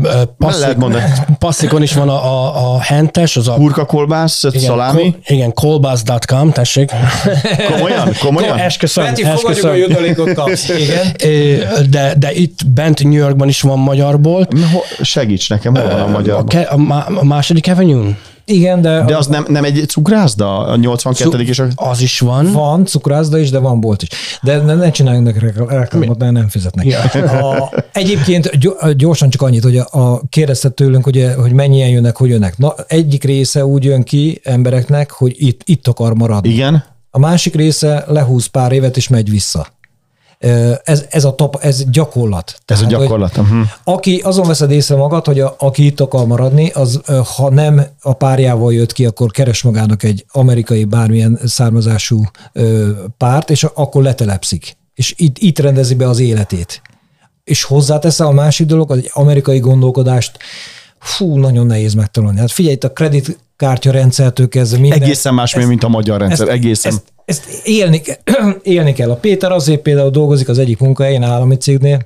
mondani. 0.77 1.03
passzikon 1.39 1.81
is 1.81 1.93
van 1.93 2.09
a, 2.09 2.25
a, 2.25 2.73
a 2.73 2.79
hentes, 2.79 3.37
az 3.37 3.47
a 3.47 3.53
Hurka 3.53 3.85
kolbász, 3.85 4.43
szalámi? 4.53 5.11
Ko, 5.11 5.17
igen, 5.25 5.53
kolbász.com, 5.53 6.51
tessék. 6.51 6.91
Komolyan? 7.71 8.09
Komolyan? 8.19 8.57
Esküszöm, 8.57 9.05
Peti, 9.05 9.23
fogadjuk, 9.23 9.77
jutalékot 9.77 10.33
kapsz. 10.33 10.69
Igen. 10.79 11.15
De, 11.89 12.13
de 12.17 12.31
itt 12.31 12.59
bent 12.67 13.03
New 13.03 13.11
Yorkban 13.11 13.47
is 13.47 13.61
van 13.61 13.79
magyar 13.79 14.19
bolt. 14.19 14.53
Ho- 14.71 15.05
Segíts 15.05 15.49
nekem, 15.49 15.75
hol 15.75 15.89
van 15.89 15.99
a 15.99 16.07
magyar 16.07 16.37
A, 16.37 16.43
ke, 16.43 16.61
a, 16.61 17.05
a 17.15 17.23
második 17.23 17.67
avenue 17.67 18.17
Igen, 18.45 18.81
de, 18.81 19.03
De 19.03 19.17
az 19.17 19.27
nem, 19.27 19.45
nem 19.47 19.63
egy 19.63 19.83
cukrászda? 19.87 20.57
A 20.59 20.75
82 20.75 21.39
és 21.39 21.59
a... 21.59 21.67
az 21.75 22.01
is 22.01 22.19
van. 22.19 22.51
Van 22.51 22.85
cukrászda 22.85 23.37
is, 23.37 23.49
de 23.49 23.59
van 23.59 23.79
bolt 23.79 24.01
is. 24.01 24.09
De 24.41 24.57
ne, 24.57 24.75
ne 24.75 24.91
csináljunk 24.91 25.39
reklámot, 25.69 26.17
mert 26.17 26.31
nem 26.31 26.49
fizetnek. 26.49 26.85
A, 27.13 27.73
egyébként 27.91 28.49
gy- 28.59 28.95
gyorsan 28.95 29.29
csak 29.29 29.41
annyit, 29.41 29.63
hogy 29.63 29.77
a, 29.77 29.87
a 29.91 30.21
kérdezted 30.29 30.73
tőlünk, 30.73 31.03
hogy, 31.03 31.27
hogy 31.37 31.51
mennyien 31.53 31.89
jönnek, 31.89 32.17
hogy 32.17 32.29
jönnek. 32.29 32.57
Na, 32.57 32.73
egyik 32.87 33.23
része 33.23 33.65
úgy 33.65 33.83
jön 33.83 34.03
ki 34.03 34.39
embereknek, 34.43 35.11
hogy 35.11 35.33
itt, 35.37 35.61
itt 35.65 35.87
akar 35.87 36.13
maradni. 36.13 36.49
Igen? 36.49 36.83
A 37.09 37.19
másik 37.19 37.55
része 37.55 38.03
lehúz 38.07 38.45
pár 38.45 38.71
évet, 38.71 38.97
és 38.97 39.07
megy 39.07 39.29
vissza. 39.29 39.67
Ez, 40.83 41.05
ez 41.09 41.23
a 41.23 41.35
tap, 41.35 41.57
ez 41.61 41.83
gyakorlat. 41.91 42.55
Ez 42.65 42.79
a 42.79 42.83
hogy 42.83 42.93
gyakorlat. 42.93 43.37
Uh-huh. 43.37 43.59
Aki 43.83 44.21
azon 44.23 44.47
veszed 44.47 44.71
észre 44.71 44.95
magad, 44.95 45.25
hogy 45.25 45.39
a, 45.39 45.55
aki 45.57 45.85
itt 45.85 45.99
akar 45.99 46.25
maradni, 46.25 46.69
az 46.69 47.01
ha 47.35 47.49
nem 47.49 47.81
a 48.01 48.13
párjával 48.13 48.73
jött 48.73 48.91
ki, 48.91 49.05
akkor 49.05 49.31
keres 49.31 49.61
magának 49.61 50.03
egy 50.03 50.25
amerikai 50.31 50.83
bármilyen 50.83 51.39
származású 51.45 52.23
párt, 53.17 53.49
és 53.49 53.63
akkor 53.63 54.03
letelepszik. 54.03 54.77
És 54.93 55.13
itt, 55.17 55.37
itt 55.37 55.59
rendezi 55.59 55.95
be 55.95 56.09
az 56.09 56.19
életét. 56.19 56.81
És 57.43 57.63
hozzátesz 57.63 58.19
a 58.19 58.31
másik 58.31 58.67
dolog, 58.67 58.91
az 58.91 58.97
egy 58.97 59.09
amerikai 59.13 59.59
gondolkodást, 59.59 60.37
fú, 60.99 61.37
nagyon 61.37 61.65
nehéz 61.65 61.93
megtanulni. 61.93 62.39
Hát 62.39 62.51
figyelj, 62.51 62.75
itt 62.75 62.83
a 62.83 62.91
kreditkártya 62.91 63.49
rendszertől 63.83 64.47
kezdve 64.47 64.79
minden. 64.79 65.01
Egészen 65.01 65.33
más, 65.33 65.55
mint 65.55 65.83
a 65.83 65.87
magyar 65.87 66.19
rendszer. 66.19 66.47
Ezt, 66.47 66.57
Egészen. 66.57 66.91
ezt, 66.91 67.03
ezt 67.25 67.67
élni, 67.67 68.01
élni 68.63 68.93
kell. 68.93 69.09
A 69.11 69.15
Péter 69.15 69.51
azért 69.51 69.81
például 69.81 70.09
dolgozik 70.09 70.49
az 70.49 70.57
egyik 70.57 70.79
munkahelyen 70.79 71.23
állami 71.23 71.55
cégnél, 71.55 72.05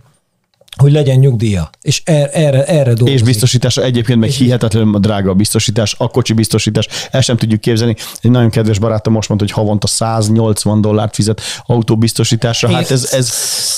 hogy 0.76 0.92
legyen 0.92 1.20
nyugdíja. 1.20 1.70
És 1.82 2.02
er, 2.04 2.30
erre, 2.34 2.66
erre 2.66 2.84
dolgozik. 2.94 3.14
És 3.14 3.22
biztosítása 3.22 3.84
egyébként 3.84 4.20
meg 4.20 4.30
hihetetlenül 4.30 5.00
drága 5.00 5.30
a 5.30 5.34
biztosítás, 5.34 5.96
a 5.98 6.08
kocsi 6.08 6.34
biztosítás, 6.34 6.88
el 7.12 7.22
sem 7.22 7.38
tudjuk 7.38 7.62
képzelni. 7.62 7.96
Egy 8.22 8.32
nagyon 8.32 8.50
kedves 8.50 8.80
barátom 8.80 9.14
most 9.14 9.30
mondta, 9.30 9.48
hogy 9.48 9.56
havonta 9.56 9.88
180 9.88 10.82
dollárt 10.82 11.16
fizet 11.16 11.42
autóbiztosításra. 11.66 12.72
Hát 12.72 12.92
ez, 12.92 13.10
ez 13.14 13.34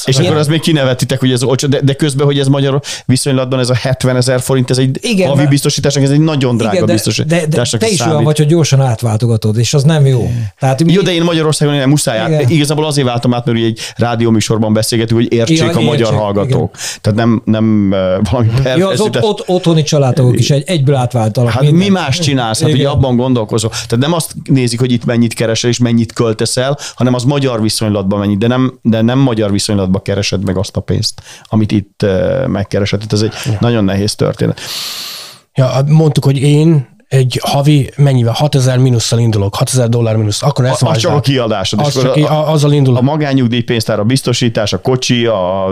és 0.06 0.18
akkor 0.18 0.38
az 0.38 0.48
még 0.48 0.60
kinevetitek, 0.60 1.20
hogy 1.20 1.32
ez 1.32 1.44
olcsó, 1.44 1.68
de, 1.68 1.82
de 1.82 1.94
közben, 1.94 2.26
hogy 2.26 2.40
ez 2.40 2.48
magyar 2.48 2.82
viszonylatban 3.06 3.60
ez 3.60 3.70
a 3.70 3.76
70 3.76 4.16
ezer 4.16 4.42
forint, 4.42 4.70
ez 4.70 4.78
egy 4.78 4.98
Igen, 5.02 5.30
havi 5.30 5.48
biztosításnak, 5.48 6.04
ez 6.04 6.10
egy 6.10 6.20
nagyon 6.20 6.58
drága 6.58 6.74
Igen, 6.74 6.86
de, 6.86 6.92
de, 6.92 6.94
biztosításnak 6.94 7.82
de 7.82 7.86
te 7.86 7.92
is 7.92 7.98
számít. 7.98 8.14
olyan 8.14 8.26
vagy, 8.26 8.38
hogy 8.38 8.48
gyorsan 8.48 8.82
átváltogatod, 8.82 9.58
és 9.58 9.74
az 9.74 9.84
nem 9.84 10.06
jó. 10.06 10.32
Tehát 10.60 10.84
mi, 10.84 10.94
Jó, 10.94 11.02
de 11.02 11.14
én 11.14 11.24
Magyarországon 11.24 11.76
nem 11.76 11.90
muszáj 11.90 12.20
át. 12.20 12.30
Igen. 12.30 12.50
Igazából 12.50 12.86
azért 12.86 13.08
váltam 13.08 13.34
át, 13.34 13.46
mert 13.46 13.58
egy 13.58 13.80
rádióműsorban 13.96 14.74
beszélgetünk, 14.74 15.20
hogy 15.20 15.34
értsék 15.34 15.58
Igen, 15.58 15.76
a 15.76 15.80
magyar 15.82 16.00
értsék, 16.00 16.18
hallgatók. 16.18 16.76
Tehát 17.02 17.20
nem, 17.20 17.42
nem 17.46 17.90
valami 18.32 18.50
ja, 18.64 18.88
az 18.88 19.00
ott, 19.00 19.24
ott, 19.24 19.44
otthoni 19.48 19.84
családtagok 19.84 20.40
is 20.40 20.50
egy, 20.50 20.64
egyből 20.66 20.96
átváltalak. 20.96 21.52
Hát 21.52 21.62
minden. 21.62 21.80
mi 21.80 21.90
más 21.90 22.20
csinálsz? 22.20 22.62
Hát 22.62 22.70
Igen. 22.70 22.86
abban 22.86 23.16
gondolkozol. 23.16 23.70
Tehát 23.70 23.98
nem 23.98 24.14
azt 24.14 24.34
nézik, 24.44 24.80
hogy 24.80 24.92
itt 24.92 25.06
mennyit 25.06 25.34
keresel 25.34 25.70
és 25.70 25.78
mennyit 25.78 26.14
költesz 26.14 26.58
el, 26.58 26.78
hanem 26.96 27.14
az 27.14 27.24
magyar 27.24 27.62
viszonylatban 27.62 28.20
mennyit, 28.20 28.38
de 28.38 28.48
nem, 28.48 28.80
de 28.82 29.02
nem 29.02 29.20
magyar 29.20 29.52
viszonylatban 29.52 30.02
keresed 30.02 30.44
meg 30.44 30.58
azt 30.58 30.76
a 30.76 30.80
pénzt, 30.80 31.22
amit 31.44 31.72
itt 31.72 32.06
megkeresed. 32.48 33.00
Tehát 33.00 33.14
ez 33.14 33.22
egy 33.22 33.58
nagyon 33.60 33.84
nehéz 33.84 34.16
történet. 34.16 34.60
Ja, 35.54 35.84
mondtuk, 35.88 36.24
hogy 36.24 36.38
én 36.38 36.96
egy 37.08 37.40
havi 37.44 37.92
mennyivel? 37.96 38.34
6000 38.34 38.78
mínusszal 38.78 39.20
indulok, 39.20 39.56
6000 39.56 39.90
dollár 39.90 40.16
mínusz. 40.16 40.44
Akkor 40.44 40.66
ezt 40.66 40.84
Az 40.84 40.98
csak 40.98 41.12
a 41.12 41.20
kiadásod. 41.20 41.80
Az 41.80 42.02
csak 42.02 42.16
a, 42.16 42.32
a, 42.32 42.52
azzal 42.52 42.72
indul. 42.72 42.98
a 42.98 43.02
magányugdíjpénztár, 43.02 44.00
a 44.00 44.04
biztosítás, 44.04 44.74
a 44.74 44.82
kocsi, 44.82 45.26
a, 45.26 45.72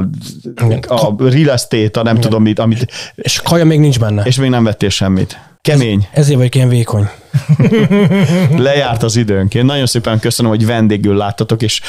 Igen. 0.64 0.80
a 0.88 1.14
real 1.18 1.50
estate, 1.52 2.00
a 2.00 2.04
nem 2.04 2.20
tudom 2.20 2.42
mit, 2.42 2.60
amit, 2.60 2.88
És 3.16 3.42
kaja 3.42 3.66
még 3.66 3.80
nincs 3.80 4.00
benne. 4.00 4.24
és 4.24 4.36
még 4.38 4.50
nem 4.50 4.64
vettél 4.64 4.90
semmit. 4.90 5.40
Kemény. 5.62 6.08
Ezért 6.12 6.38
vagyok 6.38 6.56
ilyen 6.56 6.70
vékony. 6.70 7.10
Lejárt 8.58 9.04
az 9.04 9.16
időnk. 9.16 9.54
Én 9.54 9.66
nagyon 9.66 9.86
szépen 9.86 10.20
köszönöm, 10.20 10.52
hogy 10.52 10.66
vendégül 10.66 11.16
láttatok, 11.16 11.62
és 11.62 11.82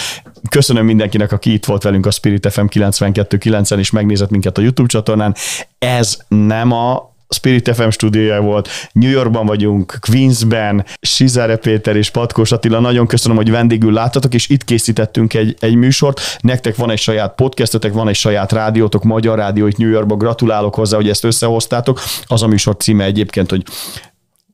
köszönöm 0.49 0.85
mindenkinek, 0.85 1.33
aki 1.33 1.53
itt 1.53 1.65
volt 1.65 1.83
velünk 1.83 2.07
a 2.07 2.11
Spirit 2.11 2.53
FM 2.53 2.65
92.9-en, 2.71 3.79
és 3.79 3.91
megnézett 3.91 4.31
minket 4.31 4.59
a 4.59 4.61
YouTube 4.61 4.89
csatornán. 4.89 5.35
Ez 5.79 6.19
nem 6.29 6.73
a 6.73 7.15
Spirit 7.29 7.75
FM 7.75 7.89
stúdiója 7.89 8.41
volt. 8.41 8.69
New 8.93 9.11
Yorkban 9.11 9.47
vagyunk, 9.47 9.99
Queensben, 10.01 10.85
Sizare 11.01 11.57
Péter 11.57 11.97
és 11.97 12.11
Patkós 12.11 12.53
Attila. 12.53 12.81
Nagyon 12.81 13.07
köszönöm, 13.07 13.37
hogy 13.37 13.51
vendégül 13.51 13.93
láttatok, 13.93 14.35
és 14.35 14.49
itt 14.49 14.65
készítettünk 14.65 15.35
egy, 15.35 15.57
egy 15.61 15.75
műsort. 15.75 16.21
Nektek 16.41 16.77
van 16.77 16.91
egy 16.91 16.99
saját 16.99 17.35
podcastotek, 17.35 17.93
van 17.93 18.09
egy 18.09 18.15
saját 18.15 18.53
rádiótok, 18.53 19.03
Magyar 19.03 19.39
Rádió 19.39 19.67
itt 19.67 19.77
New 19.77 19.91
Yorkban. 19.91 20.19
Gratulálok 20.19 20.75
hozzá, 20.75 20.97
hogy 20.97 21.09
ezt 21.09 21.25
összehoztátok. 21.25 22.01
Az 22.27 22.43
a 22.43 22.47
műsor 22.47 22.77
címe 22.77 23.05
egyébként, 23.05 23.51
hogy 23.51 23.63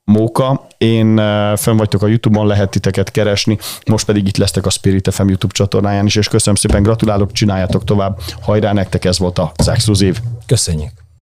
Móka. 0.05 0.67
Én 0.79 1.17
fönn 1.57 1.77
vagytok 1.77 2.03
a 2.03 2.07
YouTube-on, 2.07 2.47
lehet 2.47 2.71
titeket 2.71 3.11
keresni, 3.11 3.59
most 3.87 4.07
pedig 4.07 4.27
itt 4.27 4.37
lesztek 4.37 4.67
a 4.67 4.71
Spirit 4.71 5.15
FM 5.15 5.27
YouTube 5.27 5.53
csatornáján 5.53 6.07
is, 6.07 6.17
és 6.17 6.29
köszönöm 6.29 6.55
szépen, 6.55 6.83
gratulálok, 6.83 7.33
csináljátok 7.33 7.85
tovább. 7.85 8.19
Hajrá, 8.41 8.73
nektek 8.73 9.05
ez 9.05 9.19
volt 9.19 9.41
az 9.57 9.69
exkluzív. 9.69 10.21
Köszönjük. 10.47 11.02